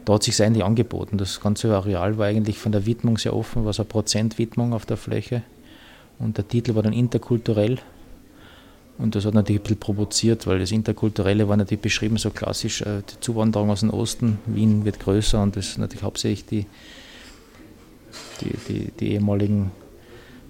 [0.06, 1.18] Da hat sich eigentlich angeboten.
[1.18, 4.86] Das ganze Areal war eigentlich von der Widmung sehr offen, war so eine Prozentwidmung auf
[4.86, 5.44] der Fläche.
[6.18, 7.78] Und der Titel war dann interkulturell.
[9.00, 12.82] Und das hat natürlich ein bisschen provoziert, weil das Interkulturelle war natürlich beschrieben so klassisch,
[12.82, 16.66] äh, die Zuwanderung aus dem Osten, Wien wird größer und das ist natürlich hauptsächlich die,
[18.42, 19.72] die, die, die ehemaligen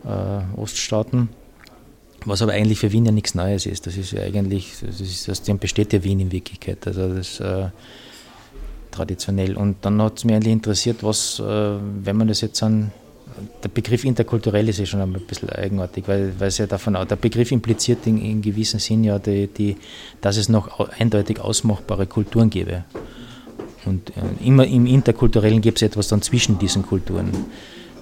[0.04, 1.30] äh, Oststaaten.
[2.26, 3.88] Was aber eigentlich für Wien ja nichts Neues ist.
[3.88, 6.86] Das ist ja eigentlich, das ist, aus besteht ja Wien in Wirklichkeit.
[6.86, 7.70] Also das äh,
[8.91, 9.56] traditionell.
[9.56, 12.91] Und dann hat es mich eigentlich interessiert, was, äh, wenn man das jetzt an
[13.63, 17.51] der Begriff interkulturell ist ja schon ein bisschen eigenartig, weil, es ja davon der Begriff
[17.51, 19.77] impliziert in, in gewissem Sinn ja, die, die,
[20.21, 22.84] dass es noch eindeutig ausmachbare Kulturen gäbe.
[23.86, 27.30] Und äh, immer im Interkulturellen gibt es etwas dann zwischen diesen Kulturen.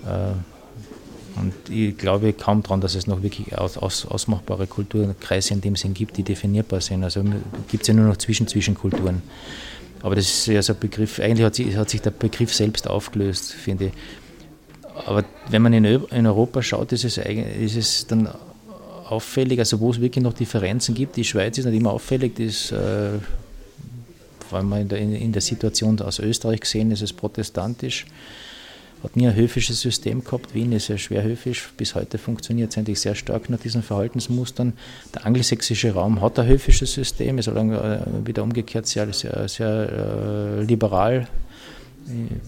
[0.05, 5.61] Äh, und ich glaube kaum daran, dass es noch wirklich aus, aus, ausmachbare Kulturkreise in
[5.61, 7.03] dem Sinn gibt, die definierbar sind.
[7.03, 7.23] Also
[7.69, 9.21] gibt es ja nur noch zwischen Zwischenkulturen.
[10.01, 12.88] Aber das ist ja so ein Begriff, eigentlich hat sich, hat sich der Begriff selbst
[12.88, 13.91] aufgelöst, finde ich
[15.06, 18.30] aber wenn man in, in Europa schaut, ist es, ist es dann
[19.10, 21.16] auffällig, also wo es wirklich noch Differenzen gibt.
[21.16, 23.20] Die Schweiz ist nicht immer auffällig, das ist, äh,
[24.50, 28.06] vor allem in der, in der Situation aus Österreich gesehen, ist es protestantisch.
[29.04, 30.56] Hat nie ein höfisches System gehabt.
[30.56, 31.72] Wien ist ja schwer höfisch.
[31.78, 34.74] Bis heute funktioniert es eigentlich sehr stark nach diesen Verhaltensmustern.
[35.14, 40.64] Der angelsächsische Raum hat ein höfisches System, ist aber wieder umgekehrt sehr, sehr, sehr äh,
[40.64, 41.28] liberal
[42.10, 42.41] ähm,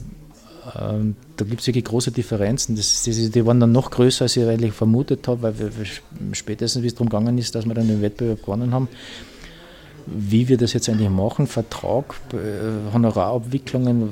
[0.74, 2.76] da gibt es wirklich große Differenzen.
[2.76, 5.72] Das, das, die waren dann noch größer, als ich eigentlich vermutet habe, weil wir,
[6.34, 8.88] spätestens, wie es darum gegangen ist, dass wir dann den Wettbewerb gewonnen haben,
[10.06, 14.10] wie wir das jetzt eigentlich machen, Vertrag, äh, Honorarabwicklungen,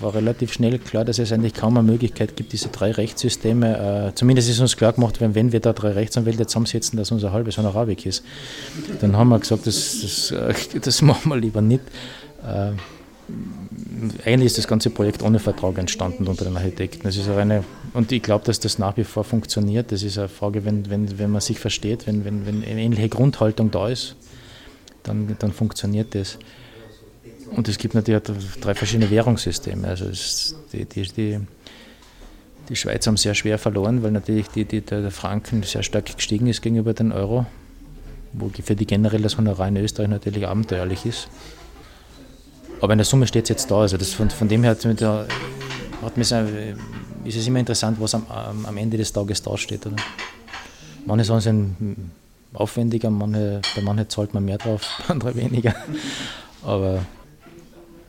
[0.00, 4.14] war relativ schnell klar, dass es eigentlich kaum eine Möglichkeit gibt, diese drei Rechtssysteme, äh,
[4.14, 7.58] zumindest ist uns klar gemacht, wenn, wenn wir da drei Rechtsanwälte zusammensetzen, dass unser halbes
[7.58, 8.24] Honorar weg ist.
[9.00, 11.82] Dann haben wir gesagt, das, das, äh, das machen wir lieber nicht.
[14.24, 17.02] Eigentlich ist das ganze Projekt ohne Vertrag entstanden unter den Architekten.
[17.04, 19.92] Das ist eine, und ich glaube, dass das nach wie vor funktioniert.
[19.92, 23.08] Das ist eine Frage, wenn, wenn, wenn man sich versteht, wenn, wenn, wenn eine ähnliche
[23.08, 24.16] Grundhaltung da ist,
[25.02, 26.38] dann, dann funktioniert das.
[27.50, 28.22] Und es gibt natürlich
[28.60, 29.86] drei verschiedene Währungssysteme.
[29.86, 30.06] Also
[30.72, 31.40] die, die, die,
[32.68, 36.46] die Schweiz haben sehr schwer verloren, weil natürlich die, die, der Franken sehr stark gestiegen
[36.46, 37.46] ist gegenüber dem Euro,
[38.32, 41.28] wo für die generell das Honorar in Österreich natürlich abenteuerlich ist.
[42.80, 43.80] Aber in der Summe steht es jetzt da.
[43.80, 46.30] Also das von, von dem her hat, hat mich,
[47.24, 49.86] ist es immer interessant, was am, am Ende des Tages dasteht.
[49.86, 49.96] Oder?
[51.06, 52.12] Manche Sachen sind
[52.54, 55.74] aufwendiger, manche, bei manchen zahlt man mehr drauf, andere weniger.
[56.62, 57.04] Aber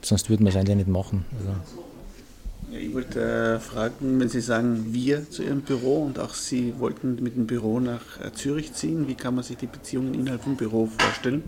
[0.01, 1.26] sonst würden wir es eigentlich nicht machen.
[1.39, 2.78] Also.
[2.78, 7.22] ich wollte äh, fragen, wenn Sie sagen wir zu Ihrem Büro und auch Sie wollten
[7.22, 10.55] mit dem Büro nach äh, Zürich ziehen, wie kann man sich die Beziehungen innerhalb vom
[10.55, 11.43] Büro vorstellen?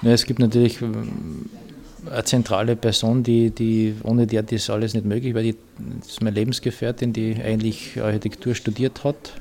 [0.00, 1.48] Ja, es gibt natürlich ähm,
[2.10, 5.56] eine zentrale Person, die, die ohne der das alles nicht möglich, weil die,
[6.00, 9.34] das ist meine Lebensgefährtin, die eigentlich Architektur studiert hat.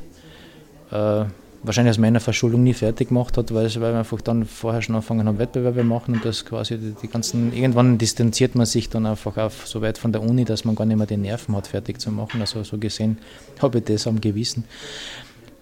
[0.91, 1.25] Äh,
[1.63, 5.27] wahrscheinlich aus meiner Verschuldung nie fertig gemacht hat, weil, wir einfach dann vorher schon angefangen
[5.27, 9.37] haben, Wettbewerbe machen und das quasi die, die, ganzen, irgendwann distanziert man sich dann einfach
[9.37, 11.99] auf so weit von der Uni, dass man gar nicht mehr die Nerven hat, fertig
[11.99, 12.41] zu machen.
[12.41, 13.17] Also so gesehen
[13.61, 14.63] habe ich das am Gewissen.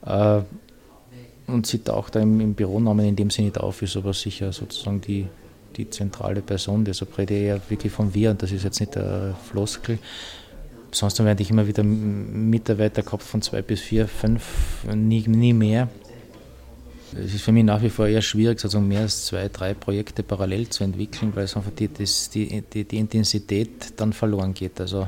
[0.06, 0.42] Äh,
[1.48, 4.54] und sie taucht da im, im Büronamen in dem Sinne nicht auf, ist aber sicher
[4.54, 5.28] sozusagen die,
[5.76, 6.86] die zentrale Person.
[6.86, 10.00] Deshalb rede ich ja wirklich von wir und das ist jetzt nicht der Floskel.
[10.92, 15.88] Sonst werde ich immer wieder Mitarbeiter gehabt von zwei bis vier, fünf, nie, nie mehr.
[17.14, 20.24] Es ist für mich nach wie vor eher schwierig, sozusagen mehr als zwei, drei Projekte
[20.24, 24.80] parallel zu entwickeln, weil es einfach die, die, die, die Intensität dann verloren geht.
[24.80, 25.08] Also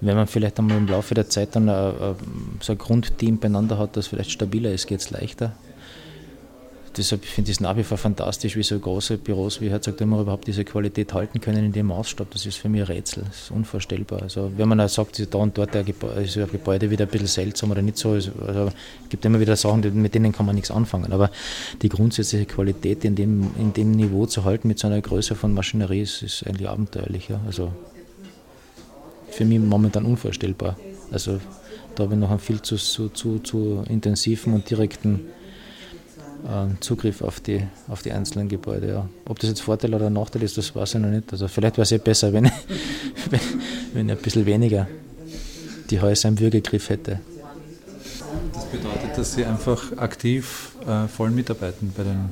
[0.00, 2.16] wenn man vielleicht einmal im Laufe der Zeit dann ein,
[2.60, 5.54] so ein Grundteam beieinander hat, das vielleicht stabiler ist, geht es leichter
[6.96, 10.20] deshalb finde ich es nach wie vor fantastisch, wie so große Büros wie Herzog immer
[10.20, 12.30] überhaupt diese Qualität halten können in dem Maßstab.
[12.30, 14.22] Das ist für mich ein Rätsel, das ist unvorstellbar.
[14.22, 17.70] Also wenn man auch sagt, da und dort ist ein Gebäude wieder ein bisschen seltsam
[17.70, 18.32] oder nicht so, also
[18.66, 21.12] es gibt immer wieder Sachen, mit denen kann man nichts anfangen.
[21.12, 21.30] Aber
[21.82, 25.52] die grundsätzliche Qualität in dem, in dem Niveau zu halten mit so einer Größe von
[25.52, 27.28] Maschinerie ist, ist eigentlich abenteuerlich.
[27.28, 27.40] Ja.
[27.46, 27.72] Also
[29.30, 30.76] für mich momentan unvorstellbar.
[31.10, 31.40] Also
[31.94, 35.20] da habe ich noch einen viel zu, zu, zu, zu intensiven und direkten
[36.80, 38.88] Zugriff auf die, auf die einzelnen Gebäude.
[38.88, 39.08] Ja.
[39.24, 41.32] Ob das jetzt Vorteil oder Nachteil ist, das weiß ich noch nicht.
[41.32, 42.44] Also vielleicht wäre es ja besser, wenn,
[43.30, 43.40] wenn,
[43.92, 44.86] wenn ich ein bisschen weniger
[45.90, 47.20] die Häuser im Würgegriff hätte.
[48.52, 52.30] Das bedeutet dass Sie einfach aktiv äh, voll mitarbeiten bei den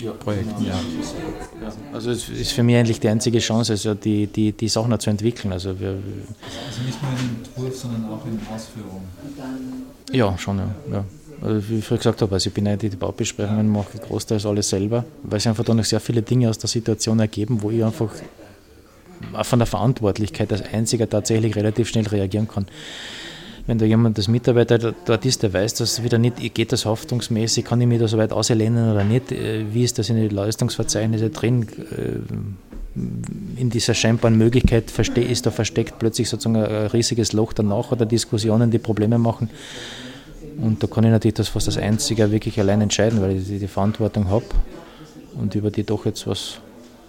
[0.00, 0.12] ja.
[0.12, 0.64] Projekten.
[0.64, 0.80] Ja.
[1.92, 5.10] Also es ist für mich eigentlich die einzige Chance, also die, die, die Sachen zu
[5.10, 5.52] entwickeln.
[5.52, 9.02] Also, wir, also nicht nur in Entwurf, sondern auch in Ausführung.
[10.12, 10.74] Ja, schon, ja.
[10.90, 11.04] ja.
[11.44, 14.46] Also wie ich früher gesagt habe, also ich bin ja die, die Baubesprechungen mache großteils
[14.46, 17.70] alles selber, weil sich einfach da noch sehr viele Dinge aus der Situation ergeben, wo
[17.70, 18.08] ich einfach
[19.42, 22.66] von der Verantwortlichkeit als Einziger tatsächlich relativ schnell reagieren kann.
[23.66, 27.64] Wenn da jemand als Mitarbeiter dort ist, der weiß, dass wieder nicht geht, das haftungsmäßig,
[27.64, 30.30] kann ich mich da so weit auslehnen oder nicht, äh, wie ist das in den
[30.30, 37.52] Leistungsverzeichnisse drin, äh, in dieser scheinbaren Möglichkeit ist da versteckt plötzlich sozusagen ein riesiges Loch
[37.52, 39.50] danach oder Diskussionen, die Probleme machen.
[40.60, 43.66] Und da kann ich natürlich das fast als Einziger wirklich allein entscheiden, weil ich die
[43.66, 44.44] Verantwortung habe
[45.36, 46.58] und über die doch jetzt was,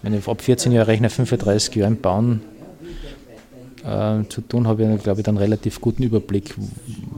[0.02, 2.40] wenn ich ab 14 Jahren rechne, 35 Jahre bauen,
[3.84, 6.54] äh, zu tun, habe ich, glaube ich, dann relativ guten Überblick,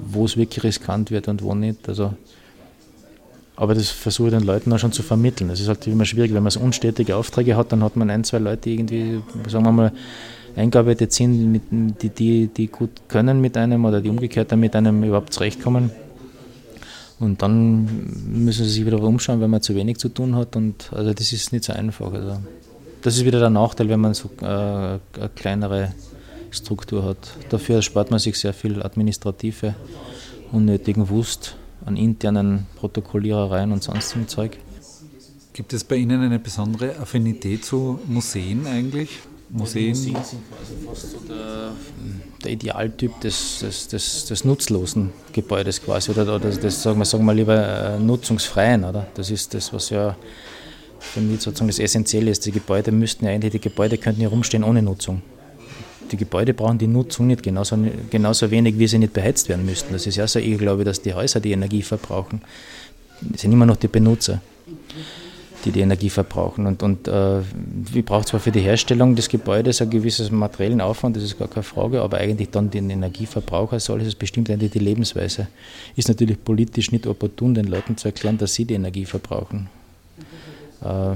[0.07, 1.89] wo es wirklich riskant wird und wo nicht.
[1.89, 2.13] Also,
[3.57, 5.49] aber das versuche ich den Leuten auch schon zu vermitteln.
[5.49, 8.23] Das ist halt immer schwierig, wenn man so unstetige Aufträge hat, dann hat man ein,
[8.23, 9.93] zwei Leute, die irgendwie, sagen wir mal,
[10.57, 11.61] eingearbeitet sind,
[12.03, 15.91] die, die, die gut können mit einem oder die umgekehrt dann mit einem überhaupt zurechtkommen.
[17.21, 17.85] Und dann
[18.27, 20.55] müssen sie sich wieder umschauen, wenn man zu wenig zu tun hat.
[20.55, 22.13] Und also das ist nicht so einfach.
[22.13, 22.39] Also
[23.03, 24.99] das ist wieder der Nachteil, wenn man so äh,
[25.35, 25.95] kleinere
[26.51, 27.19] Struktur hat.
[27.49, 29.75] Dafür spart man sich sehr viel administrative,
[30.53, 34.59] unnötigen Wust an internen Protokollierereien und sonstigem Zeug.
[35.53, 39.21] Gibt es bei Ihnen eine besondere Affinität zu Museen eigentlich?
[39.51, 39.89] Museen?
[39.91, 41.73] Museen sind quasi fast so der,
[42.45, 47.25] der Idealtyp des, des, des, des, nutzlosen Gebäudes quasi oder, oder das, sagen wir, sagen
[47.25, 48.85] wir lieber äh, nutzungsfreien.
[48.85, 49.07] Oder?
[49.15, 50.17] Das ist das, was ja
[51.01, 52.45] für mich sozusagen das Essentielle ist.
[52.45, 55.23] Die Gebäude müssten ja eigentlich, die Gebäude könnten ja rumstehen ohne Nutzung
[56.11, 57.77] die Gebäude brauchen die Nutzung nicht genauso,
[58.11, 59.93] genauso wenig, wie sie nicht beheizt werden müssten.
[59.93, 62.43] Das ist ja so ich glaube, dass die Häuser die Energie verbrauchen.
[63.35, 64.41] Es sind immer noch die Benutzer,
[65.65, 66.67] die die Energie verbrauchen.
[66.67, 67.41] Und, und äh,
[67.95, 71.49] ich brauche zwar für die Herstellung des Gebäudes ein gewisses materiellen Aufwand, das ist gar
[71.49, 75.49] keine Frage, aber eigentlich dann den Energieverbrauch als solches bestimmt eigentlich die Lebensweise.
[75.97, 79.69] Ist natürlich politisch nicht opportun, den Leuten zu erklären, dass sie die Energie verbrauchen.
[80.83, 81.15] Äh,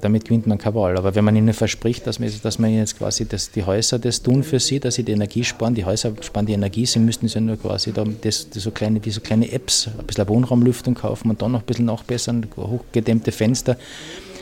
[0.00, 0.96] damit gewinnt man keine Wahl.
[0.96, 4.22] Aber wenn man ihnen verspricht, dass man, dass man jetzt quasi das, die Häuser das
[4.22, 7.26] tun für sie, dass sie die Energie sparen, die Häuser sparen die Energie, sie müssten
[7.26, 10.94] ja nur quasi da das, das so kleine, wie so kleine Apps, ein bisschen Wohnraumlüftung
[10.94, 13.76] kaufen und dann noch ein bisschen nachbessern, hochgedämmte Fenster.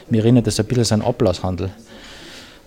[0.08, 1.70] Mir erinnert das ein bisschen an Ablasshandel.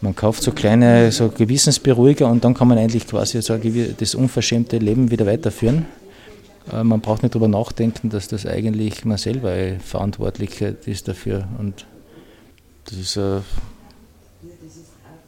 [0.01, 3.57] Man kauft so kleine so Gewissensberuhiger und dann kann man eigentlich quasi so
[3.97, 5.85] das unverschämte Leben wieder weiterführen.
[6.71, 9.53] Äh, man braucht nicht darüber nachdenken, dass das eigentlich man selber
[9.83, 11.47] verantwortlich ist dafür.
[11.57, 11.85] Und
[12.89, 13.43] das ist ein,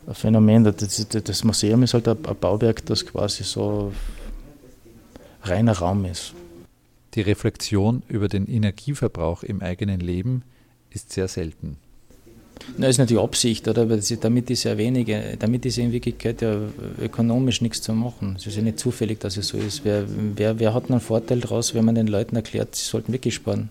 [0.08, 0.64] ein Phänomen.
[0.64, 3.94] Das, das, Museum ist halt ein, ein Bauwerk, das quasi so
[5.44, 6.34] reiner Raum ist.
[7.14, 10.44] Die Reflexion über den Energieverbrauch im eigenen Leben
[10.90, 11.78] ist sehr selten.
[12.78, 13.90] Das ist nicht die Absicht, oder?
[13.90, 16.58] Weil damit ist ja wenige, damit ist in Wirklichkeit ja
[17.02, 18.36] ökonomisch nichts zu machen.
[18.38, 19.84] Es ist ja nicht zufällig, dass es so ist.
[19.84, 23.34] Wer, wer, wer hat einen Vorteil daraus, wenn man den Leuten erklärt, sie sollten wirklich
[23.34, 23.70] sparen?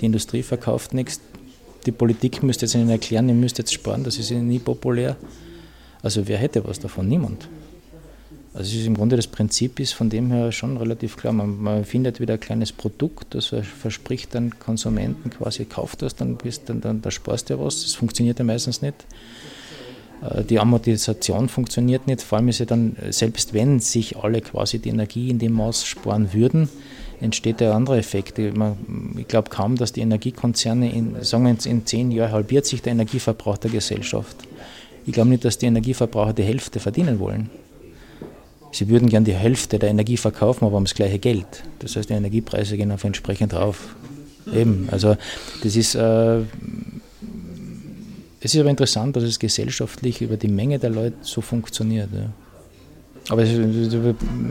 [0.00, 1.20] Die Industrie verkauft nichts,
[1.86, 5.16] die Politik müsste jetzt ihnen erklären, ihr müsst jetzt sparen, das ist ihnen nie populär.
[6.02, 7.08] Also wer hätte was davon?
[7.08, 7.48] Niemand.
[8.54, 11.32] Also ist im Grunde das Prinzip ist von dem her schon relativ klar.
[11.32, 16.36] Man, man findet wieder ein kleines Produkt, das verspricht dann Konsumenten quasi, kauft das, dann,
[16.36, 17.82] bist, dann, dann da sparst du ja was.
[17.82, 18.94] Das funktioniert ja meistens nicht.
[20.22, 24.78] Äh, die Amortisation funktioniert nicht, vor allem ist ja dann, selbst wenn sich alle quasi
[24.78, 26.68] die Energie in dem Maß sparen würden,
[27.20, 28.38] entsteht der andere Effekt.
[28.38, 32.92] Ich glaube kaum, dass die Energiekonzerne in, sagen wir, in zehn Jahren halbiert sich der
[32.92, 34.36] Energieverbrauch der Gesellschaft.
[35.06, 37.50] Ich glaube nicht, dass die Energieverbraucher die Hälfte verdienen wollen.
[38.72, 41.64] Sie würden gern die Hälfte der Energie verkaufen, aber um das gleiche Geld.
[41.78, 43.96] Das heißt, die Energiepreise gehen auf entsprechend drauf.
[44.54, 45.16] Eben, also
[45.62, 46.40] das ist, äh,
[48.40, 52.10] es ist aber interessant, dass es gesellschaftlich über die Menge der Leute so funktioniert.
[52.12, 52.30] Ja.
[53.30, 53.44] Aber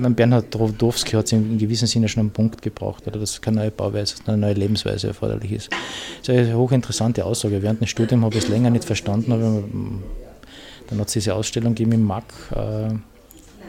[0.10, 3.72] Bernhard Rodowski hat es in gewissem Sinne schon einen Punkt gebracht, oder dass keine neue
[3.72, 5.70] Bauweise, eine neue Lebensweise erforderlich ist.
[6.26, 7.62] Das ist eine hochinteressante Aussage.
[7.64, 9.64] Während dem Studium habe ich es länger nicht verstanden, aber
[10.90, 12.24] dann hat es diese Ausstellung gegeben im MAC,
[12.56, 12.94] äh,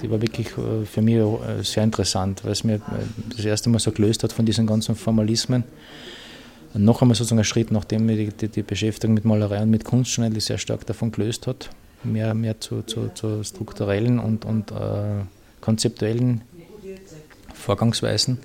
[0.03, 2.81] die war wirklich äh, für mich äh, sehr interessant, weil es mir
[3.35, 5.65] das erste Mal so gelöst hat von diesen ganzen Formalismen.
[6.75, 9.71] Und noch einmal sozusagen ein Schritt, nachdem mir die, die, die Beschäftigung mit Malerei und
[9.71, 11.71] mit Kunst schon eigentlich sehr stark davon gelöst hat
[12.05, 15.25] mehr, mehr zu, zu, zu strukturellen und, und äh,
[15.61, 16.43] konzeptuellen
[17.55, 18.39] Vorgangsweisen.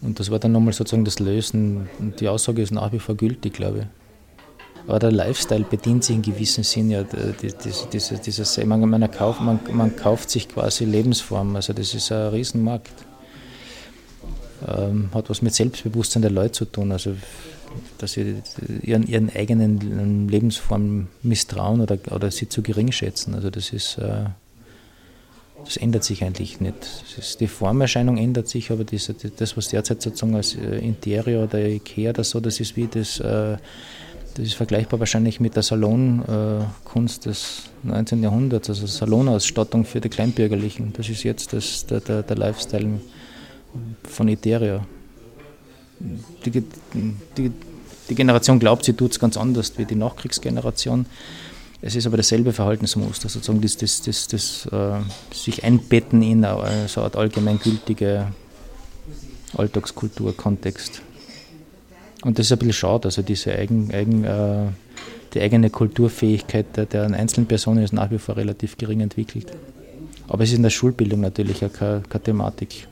[0.00, 1.88] Und das war dann nochmal sozusagen das Lösen.
[1.98, 3.86] Und die Aussage ist nach wie vor gültig, glaube ich.
[4.86, 9.40] Aber der Lifestyle bedient sich in gewissem Sinn ja dieses, dieses, dieses man, man, kauft,
[9.40, 11.56] man, man kauft sich quasi Lebensform.
[11.56, 12.92] Also das ist ein Riesenmarkt.
[14.68, 16.92] ähm, hat was mit Selbstbewusstsein der Leute zu tun.
[16.92, 17.14] Also
[17.98, 18.36] dass sie
[18.82, 23.34] ihren, ihren eigenen Lebensform misstrauen oder, oder sie zu gering schätzen.
[23.34, 24.26] Also das ist äh,
[25.64, 26.76] das ändert sich eigentlich nicht.
[27.18, 31.66] Ist, die Formerscheinung ändert sich, aber das, das, was derzeit sozusagen als äh, Interior oder
[31.66, 33.56] Ikea oder so, das ist wie das, äh,
[34.34, 38.22] das ist vergleichbar wahrscheinlich mit der Salonkunst des 19.
[38.22, 40.92] Jahrhunderts, also Salonausstattung für die Kleinbürgerlichen.
[40.92, 43.00] Das ist jetzt das, der, der, der Lifestyle
[44.02, 44.86] von Interior.
[46.44, 47.52] Die, die,
[48.08, 51.06] die Generation glaubt, sie tut es ganz anders wie die Nachkriegsgeneration.
[51.80, 55.00] Es ist aber dasselbe Verhaltensmuster, sozusagen das, das, das, das äh,
[55.34, 58.28] sich einbetten in eine, so eine Art allgemeingültige
[59.56, 61.02] Alltagskulturkontext.
[62.22, 64.68] Und das ist ein bisschen schade, also diese eigen, eigen, äh,
[65.34, 69.52] die eigene Kulturfähigkeit der, der einzelnen Personen ist nach wie vor relativ gering entwickelt.
[70.28, 72.88] Aber es ist in der Schulbildung natürlich auch keine, keine Thematik.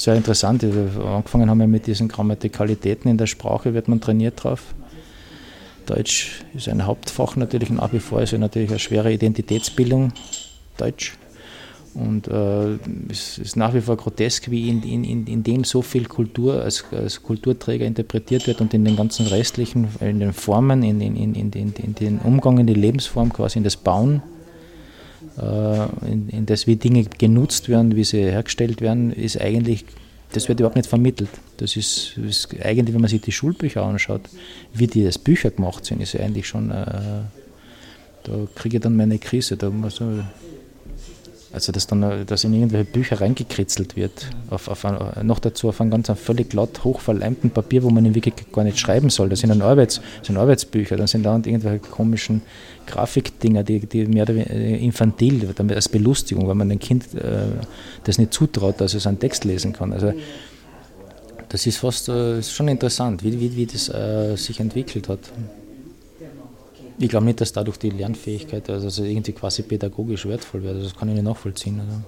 [0.00, 4.62] Sehr interessant, angefangen haben wir mit diesen Grammatikalitäten in der Sprache, wird man trainiert drauf.
[5.86, 10.12] Deutsch ist ein Hauptfach natürlich nach wie vor, ist ja natürlich eine schwere Identitätsbildung,
[10.76, 11.14] Deutsch.
[11.94, 12.76] Und äh,
[13.10, 16.84] es ist nach wie vor grotesk, wie in, in, in dem so viel Kultur als,
[16.92, 21.34] als, Kulturträger interpretiert wird und in den ganzen restlichen, in den Formen, in, in, in,
[21.34, 24.22] in, in den Umgang in die Lebensform, quasi in das Bauen,
[26.06, 29.84] in, in das, wie Dinge genutzt werden, wie sie hergestellt werden, ist eigentlich
[30.32, 31.30] das wird überhaupt nicht vermittelt.
[31.56, 34.22] Das ist, ist, eigentlich, wenn man sich die Schulbücher anschaut,
[34.74, 36.84] wie die als Bücher gemacht sind, ist eigentlich schon, äh,
[38.24, 39.56] da kriege ich dann meine Krise.
[39.56, 40.28] Da muss man,
[41.50, 45.80] also, dass dann dass in irgendwelche Bücher reingekritzelt wird, auf, auf ein, noch dazu auf
[45.80, 49.30] einem ganz völlig glatt hochverleimten Papier, wo man in Wirklichkeit gar nicht schreiben soll.
[49.30, 52.42] Das sind dann Arbeits, sind Arbeitsbücher, dann sind da irgendwelche komischen
[52.86, 57.14] Grafikdinger, die, die mehr oder weniger äh, infantil, damit als Belustigung, weil man dem Kind
[57.14, 57.46] äh,
[58.04, 59.94] das nicht zutraut, dass es einen Text lesen kann.
[59.94, 60.12] Also,
[61.48, 65.20] das ist fast äh, ist schon interessant, wie, wie, wie das äh, sich entwickelt hat.
[67.00, 70.74] Ich glaube nicht, dass dadurch die Lernfähigkeit also, irgendwie quasi pädagogisch wertvoll wird.
[70.74, 71.80] Also das kann ich nicht nachvollziehen.
[71.80, 72.02] Also.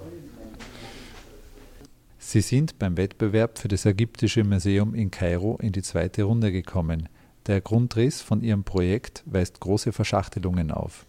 [2.17, 7.07] Sie sind beim Wettbewerb für das Ägyptische Museum in Kairo in die zweite Runde gekommen.
[7.47, 11.05] Der Grundriss von Ihrem Projekt weist große Verschachtelungen auf.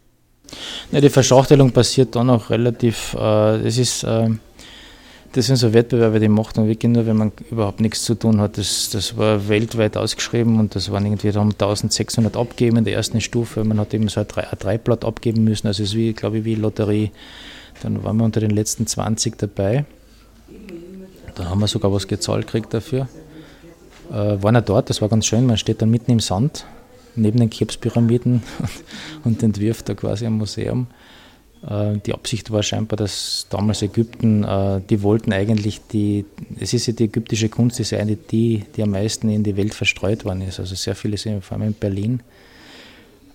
[0.90, 4.30] Ja, die Verschachtelung passiert dann auch relativ, äh, es ist äh,
[5.32, 8.40] das sind so Wettbewerbe, die macht man wirklich nur, wenn man überhaupt nichts zu tun
[8.40, 8.58] hat.
[8.58, 12.94] Das, das war weltweit ausgeschrieben und das waren irgendwie, da haben 1600 abgegeben in der
[12.94, 13.64] ersten Stufe.
[13.64, 16.54] Man hat eben so ein, Dreiblatt abgeben müssen, also es ist wie, glaube ich, wie
[16.54, 17.10] Lotterie.
[17.82, 19.86] Dann waren wir unter den letzten 20 dabei.
[21.34, 23.08] Da haben wir sogar was gezahlt gekriegt dafür.
[24.10, 26.66] Äh, waren ja dort, das war ganz schön, man steht dann mitten im Sand,
[27.16, 28.42] neben den Krebspyramiden
[29.24, 30.88] und entwirft da quasi ein Museum.
[31.68, 36.24] Äh, die Absicht war scheinbar, dass damals Ägypten, äh, die wollten eigentlich die,
[36.58, 39.56] es ist ja die ägyptische Kunst, ist ja eine die, die am meisten in die
[39.56, 40.60] Welt verstreut worden ist.
[40.60, 42.20] Also sehr viele sind vor allem in Berlin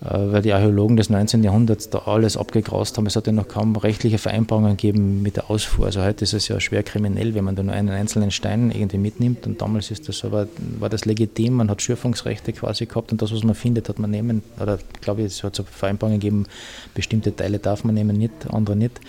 [0.00, 1.42] weil die Archäologen des 19.
[1.42, 3.06] Jahrhunderts da alles abgegrast haben.
[3.06, 5.86] Es hat ja noch kaum rechtliche Vereinbarungen gegeben mit der Ausfuhr.
[5.86, 8.98] Also heute ist es ja schwer kriminell, wenn man da nur einen einzelnen Stein irgendwie
[8.98, 9.46] mitnimmt.
[9.46, 10.46] Und damals ist das aber,
[10.78, 14.10] war das legitim, man hat Schürfungsrechte quasi gehabt und das, was man findet, hat man
[14.10, 14.42] nehmen.
[14.60, 16.46] Oder glaube ich, es hat so Vereinbarungen gegeben,
[16.94, 19.00] bestimmte Teile darf man nehmen, nicht, andere nicht.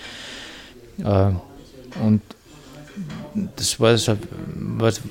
[1.03, 1.31] Äh,
[2.03, 2.21] und
[3.55, 4.17] das war so,
[4.55, 5.01] was,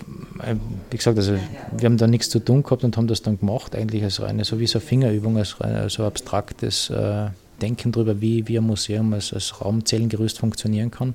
[0.91, 1.35] wie gesagt, also
[1.77, 4.45] wir haben da nichts zu tun gehabt und haben das dann gemacht, eigentlich als reine,
[4.45, 7.29] so wie so eine Fingerübung, als rein, so abstraktes äh,
[7.61, 11.15] Denken darüber, wie, wie ein Museum als, als Raumzellengerüst funktionieren kann.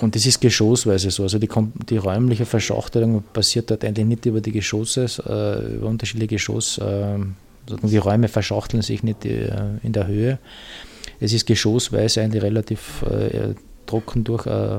[0.00, 1.24] Und das ist geschossweise so.
[1.24, 1.48] Also die,
[1.88, 7.18] die räumliche Verschachtelung passiert dort eigentlich nicht über die Geschosse, äh, über unterschiedliche Geschosse.
[7.18, 9.50] Äh, die Räume verschachteln sich nicht äh,
[9.82, 10.38] in der Höhe.
[11.20, 13.54] Es ist geschossweise eigentlich relativ äh,
[13.86, 14.78] trocken durch äh,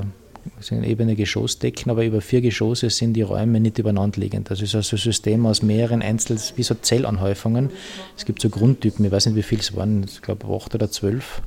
[0.60, 4.50] sind ebene Geschossdecken, aber über vier Geschosse sind die Räume nicht übereinander liegend.
[4.50, 7.70] Das ist also ein System aus mehreren Einzel-, wie so Zellanhäufungen.
[8.16, 10.90] Es gibt so Grundtypen, ich weiß nicht, wie viele es waren, ich glaube acht oder
[10.90, 11.42] zwölf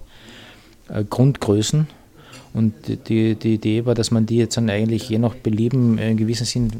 [0.89, 1.87] äh, Grundgrößen.
[2.53, 2.73] Und
[3.09, 6.45] die, die Idee war, dass man die jetzt dann eigentlich je nach Belieben in gewissem
[6.45, 6.71] Sinn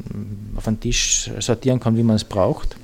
[0.56, 2.76] auf einen Tisch sortieren kann, wie man es braucht.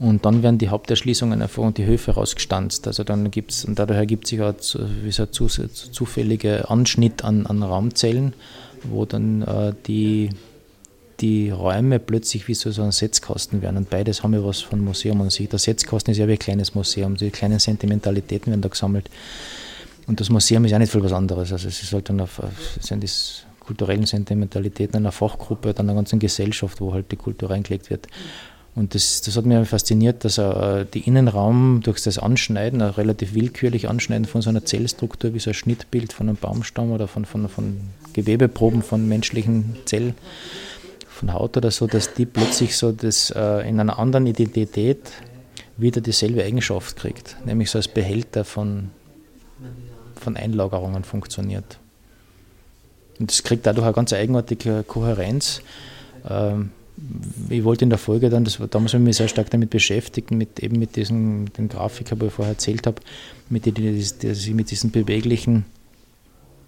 [0.00, 2.86] Und dann werden die Haupterschließungen einfach und die Höfe rausgestanzt.
[2.86, 8.32] Also dann gibt es, und dadurch ergibt sich auch ein zufälliger Anschnitt an, an Raumzellen,
[8.82, 10.30] wo dann äh, die,
[11.20, 13.76] die Räume plötzlich wie so, so ein Setzkasten werden.
[13.76, 15.50] Und beides haben wir was von Museum an sich.
[15.50, 17.16] Der Setzkasten ist ja wie ein kleines Museum.
[17.16, 19.10] Die kleinen Sentimentalitäten werden da gesammelt.
[20.06, 21.52] Und das Museum ist ja nicht viel was anderes.
[21.52, 22.40] Also es ist halt dann auf,
[22.80, 23.10] sind die
[23.60, 28.06] kulturellen Sentimentalitäten einer Fachgruppe, dann einer ganzen Gesellschaft, wo halt die Kultur reingelegt wird.
[28.76, 32.90] Und das, das hat mich fasziniert, dass er äh, die Innenraum durch das Anschneiden, ein
[32.90, 37.08] relativ willkürlich Anschneiden von so einer Zellstruktur wie so ein Schnittbild von einem Baumstamm oder
[37.08, 37.80] von, von, von
[38.12, 40.14] Gewebeproben von menschlichen Zellen,
[41.08, 45.10] von Haut oder so, dass die plötzlich so das äh, in einer anderen Identität
[45.76, 48.90] wieder dieselbe Eigenschaft kriegt, nämlich so als Behälter von,
[50.14, 51.78] von Einlagerungen funktioniert.
[53.18, 55.60] Und das kriegt dadurch eine ganz eigenartige Kohärenz.
[56.28, 56.70] Ähm,
[57.48, 59.70] ich wollte in der Folge dann, das war, damals habe ich mich sehr stark damit
[59.70, 63.00] beschäftigt, mit eben mit diesem den Grafiker, wo ich vorher erzählt habe,
[63.48, 65.64] mit die, die, sich mit diesen beweglichen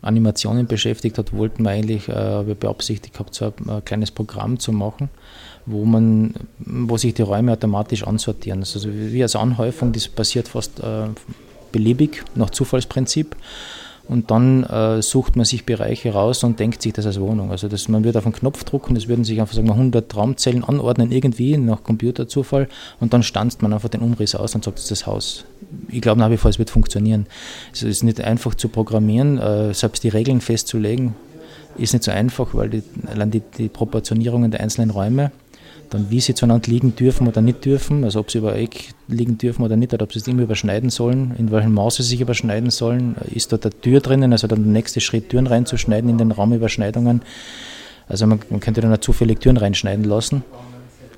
[0.01, 4.59] Animationen beschäftigt hat, wollten wir eigentlich, äh, habe beabsichtigt gehabt, so ein, ein, kleines Programm
[4.59, 5.11] zu machen,
[5.65, 8.61] wo man, wo sich die Räume automatisch ansortieren.
[8.61, 11.07] Also wie als Anhäufung, das passiert fast äh,
[11.71, 13.37] beliebig, nach Zufallsprinzip
[14.09, 17.51] und dann äh, sucht man sich Bereiche raus und denkt sich das als Wohnung.
[17.51, 20.15] Also das, man wird auf einen Knopf drücken, das würden sich einfach sagen wir, 100
[20.17, 22.69] Raumzellen anordnen irgendwie nach Computerzufall
[23.01, 25.45] und dann stanzt man einfach den Umriss aus und sagt, das ist das Haus.
[25.89, 27.27] Ich glaube nach wie vor, es wird funktionieren.
[27.73, 31.15] Es ist nicht einfach zu programmieren, äh, selbst die Regeln festzulegen,
[31.79, 35.31] ist nicht so einfach, weil die, allein die, die Proportionierungen der einzelnen Räume
[35.93, 39.37] dann wie sie zueinander liegen dürfen oder nicht dürfen, also ob sie über Eck liegen
[39.37, 42.21] dürfen oder nicht, oder ob sie es immer überschneiden sollen, in welchem Maße sie sich
[42.21, 46.19] überschneiden sollen, ist dort eine Tür drinnen, also dann der nächste Schritt, Türen reinzuschneiden in
[46.19, 47.23] den Raumüberschneidungen.
[48.09, 50.43] Also man, man könnte dann auch zufällig Türen reinschneiden lassen.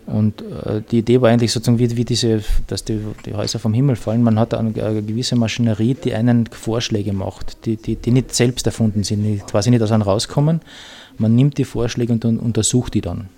[0.07, 3.73] Und äh, die Idee war eigentlich sozusagen wie, wie diese, dass die, die, Häuser vom
[3.73, 4.23] Himmel fallen.
[4.23, 8.67] Man hat eine, eine, gewisse Maschinerie, die einen Vorschläge macht, die, die, die nicht selbst
[8.67, 10.61] erfunden sind, die quasi nicht aus einem rauskommen.
[11.17, 13.29] Man nimmt die Vorschläge und, und untersucht die dann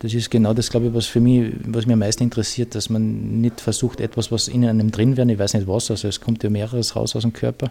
[0.00, 2.88] das ist genau das, glaube ich, was für mich, was mir am meisten interessiert, dass
[2.88, 6.20] man nicht versucht, etwas, was in einem drin wäre, ich weiß nicht was, also es
[6.20, 7.70] kommt ja mehreres raus aus dem Körper.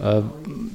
[0.00, 0.22] Äh,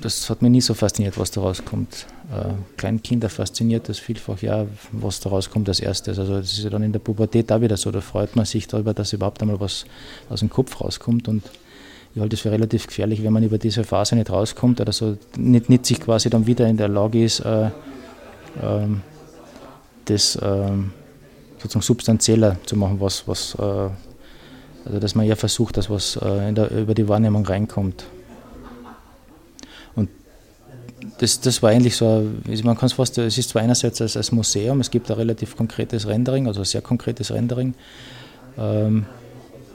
[0.01, 2.07] das hat mich nie so fasziniert, was da rauskommt.
[2.31, 6.17] Äh, Kleinkinder fasziniert das vielfach, ja, was da rauskommt als erstes.
[6.17, 8.65] Also das ist ja dann in der Pubertät auch wieder so, da freut man sich
[8.65, 9.85] darüber, dass überhaupt einmal was
[10.29, 11.43] aus dem Kopf rauskommt und
[12.15, 15.17] ich halte es für relativ gefährlich, wenn man über diese Phase nicht rauskommt oder so,
[15.35, 17.69] nicht, nicht sich quasi dann wieder in der Lage ist, äh,
[18.61, 19.01] ähm,
[20.05, 20.91] das ähm,
[21.57, 23.89] sozusagen substanzieller zu machen, was, was äh,
[24.85, 28.05] also dass man ja versucht, dass was äh, der, über die Wahrnehmung reinkommt.
[29.95, 30.09] Und
[31.19, 32.29] das, das war eigentlich so,
[32.63, 35.55] man kann es fast, es ist zwar einerseits als, als Museum, es gibt ein relativ
[35.55, 37.73] konkretes Rendering, also ein sehr konkretes Rendering,
[38.57, 39.05] ähm,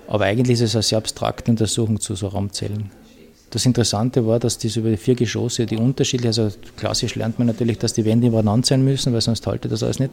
[0.07, 2.91] aber eigentlich ist es eine sehr abstrakte Untersuchung zu so Raumzellen.
[3.51, 7.47] Das Interessante war, dass diese über die vier Geschosse, die unterschiedlich, also klassisch lernt man
[7.47, 10.13] natürlich, dass die Wände übereinander sein müssen, weil sonst haltet das alles nicht.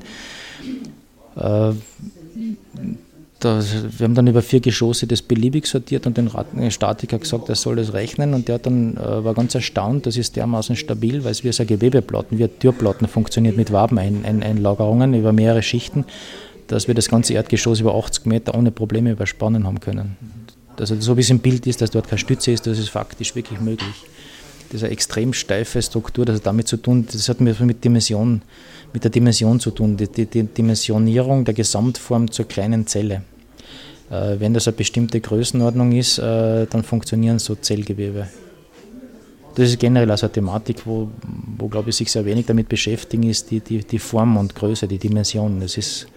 [1.35, 1.73] Äh,
[3.39, 6.31] da, wir haben dann über vier Geschosse das beliebig sortiert und den
[6.71, 10.37] Statiker gesagt, er soll das rechnen und der dann äh, war ganz erstaunt, das ist
[10.37, 16.05] dermaßen stabil, weil es wie so Gewebeplatten, wie Türplatten funktioniert mit Wabeneinlagerungen über mehrere Schichten,
[16.67, 20.15] dass wir das ganze Erdgeschoss über 80 Meter ohne Probleme überspannen haben können.
[20.79, 23.35] Also so wie es im Bild ist, dass dort keine Stütze ist, das ist faktisch
[23.35, 24.05] wirklich möglich.
[24.69, 28.41] Das ist eine extrem steife Struktur, das hat damit zu tun, das hat mit Dimension,
[28.93, 33.23] mit der Dimension zu tun, die, die, die Dimensionierung der Gesamtform zur kleinen Zelle.
[34.09, 38.27] Äh, wenn das eine bestimmte Größenordnung ist, äh, dann funktionieren so Zellgewebe.
[39.55, 41.09] Das ist generell also eine Thematik, wo,
[41.57, 44.87] wo glaube ich, sich sehr wenig damit beschäftigen, ist die, die, die Form und Größe,
[44.87, 45.61] die Dimension.
[45.61, 46.07] Das ist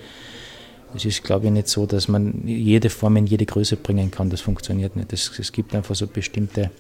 [0.94, 4.30] es ist, glaube ich, nicht so, dass man jede Form in jede Größe bringen kann.
[4.30, 5.12] Das funktioniert nicht.
[5.12, 6.70] Es, es gibt einfach so bestimmte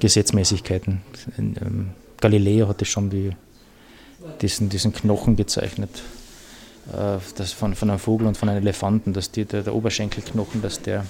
[0.00, 1.00] Gesetzmäßigkeiten.
[1.38, 3.30] Ähm, Galileo hatte schon die,
[4.40, 5.90] diesen, diesen Knochen gezeichnet,
[6.92, 10.62] äh, das von, von einem Vogel und von einem Elefanten, dass die, der, der Oberschenkelknochen,
[10.62, 11.04] dass der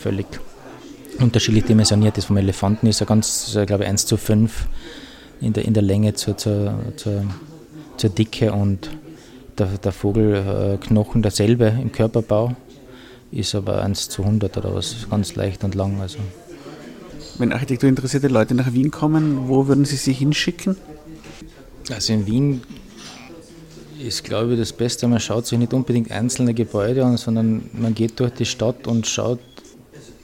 [0.00, 0.26] völlig
[1.18, 2.26] unterschiedlich dimensioniert ist.
[2.26, 4.66] Vom Elefanten ist er ganz, glaube ich, 1 zu 5
[5.40, 7.24] in der, in der Länge zur, zur, zur,
[7.96, 8.90] zur Dicke und
[9.60, 12.56] der, der Vogelknochen derselbe im Körperbau,
[13.30, 16.00] ist aber 1 zu 100 oder was, ganz leicht und lang.
[16.00, 16.18] Also.
[17.38, 20.76] Wenn architekturinteressierte Leute nach Wien kommen, wo würden Sie sie hinschicken?
[21.90, 22.62] Also in Wien
[24.02, 27.94] ist, glaube ich, das Beste, man schaut sich nicht unbedingt einzelne Gebäude an, sondern man
[27.94, 29.40] geht durch die Stadt und schaut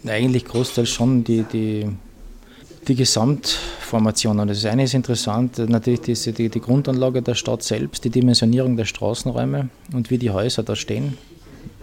[0.07, 1.87] eigentlich großteils schon die, die
[2.89, 4.39] die Gesamtformation.
[4.39, 8.76] Und das eine ist interessant, natürlich diese, die, die Grundanlage der Stadt selbst, die Dimensionierung
[8.76, 11.18] der Straßenräume und wie die Häuser da stehen,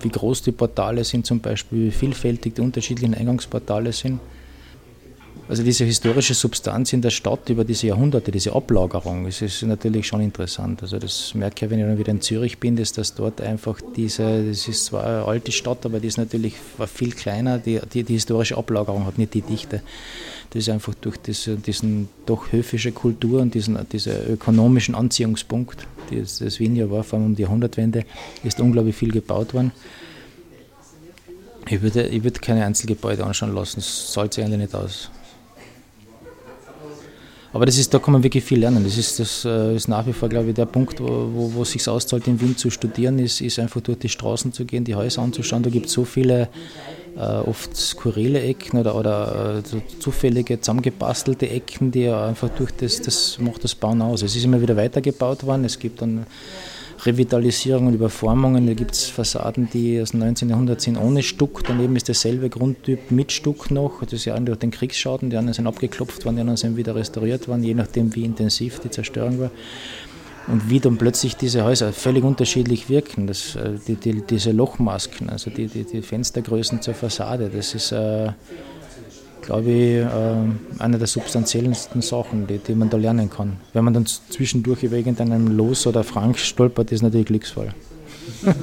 [0.01, 4.19] wie groß die Portale sind zum Beispiel, wie vielfältig die unterschiedlichen Eingangsportale sind.
[5.49, 10.07] also diese historische Substanz in der Stadt über diese Jahrhunderte, diese Ablagerung, das ist natürlich
[10.07, 10.81] schon interessant.
[10.81, 13.79] Also das merke ich, wenn ich dann wieder in Zürich bin, dass das dort einfach
[13.95, 16.55] diese, das ist zwar eine alte Stadt, aber die ist natürlich
[16.87, 19.81] viel kleiner, die, die, die historische Ablagerung hat nicht die Dichte.
[20.53, 26.37] Das ist einfach durch diese, diesen doch höfische Kultur und diesen, diesen ökonomischen Anziehungspunkt, das,
[26.37, 28.05] das Wien ja war, vor allem um die Jahrhundertwende,
[28.43, 29.71] ist unglaublich viel gebaut worden.
[31.67, 35.09] Ich würde, ich würde keine Einzelgebäude anschauen lassen, das zahlt sich eigentlich nicht aus.
[37.51, 38.83] Aber das ist, da kann man wirklich viel lernen.
[38.83, 41.61] Das ist, das äh, ist nach wie vor, glaube ich, der Punkt, wo, wo, wo
[41.63, 44.83] es sich auszahlt, in Wien zu studieren, ist, ist einfach durch die Straßen zu gehen,
[44.83, 45.63] die Häuser anzuschauen.
[45.63, 46.49] Da gibt es so viele
[47.21, 53.37] oft skurrile Ecken oder, oder äh, so zufällige zusammengebastelte Ecken, die einfach durch das, das
[53.39, 54.21] macht das Bauen aus.
[54.21, 55.65] Es ist immer wieder weitergebaut worden.
[55.65, 56.25] Es gibt dann
[57.05, 58.65] Revitalisierungen, Überformungen.
[58.65, 60.49] Da gibt es Fassaden, die aus dem 19.
[60.49, 61.63] Jahrhundert sind ohne Stuck.
[61.65, 64.01] Daneben ist derselbe Grundtyp mit Stuck noch.
[64.01, 65.29] Das ist ja durch den Kriegsschaden.
[65.29, 68.79] Die anderen sind abgeklopft worden, die anderen sind wieder restauriert worden, je nachdem, wie intensiv
[68.79, 69.51] die Zerstörung war.
[70.47, 73.27] Und wie dann plötzlich diese Häuser völlig unterschiedlich wirken.
[73.27, 77.91] Das, äh, die, die, diese Lochmasken, also die, die, Fenstergrößen zur Fassade, das ist.
[77.91, 78.31] Äh,
[79.43, 83.57] glaube ich, äh, eine der substanziellsten Sachen, die, die man da lernen kann.
[83.73, 87.73] Wenn man dann zwischendurch über irgendeinem Los oder Frank stolpert, ist natürlich glücksvoll.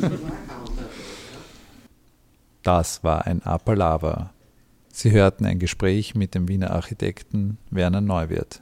[2.63, 4.35] Das war ein Apalava.
[4.93, 8.61] Sie hörten ein Gespräch mit dem Wiener Architekten Werner Neuwirth.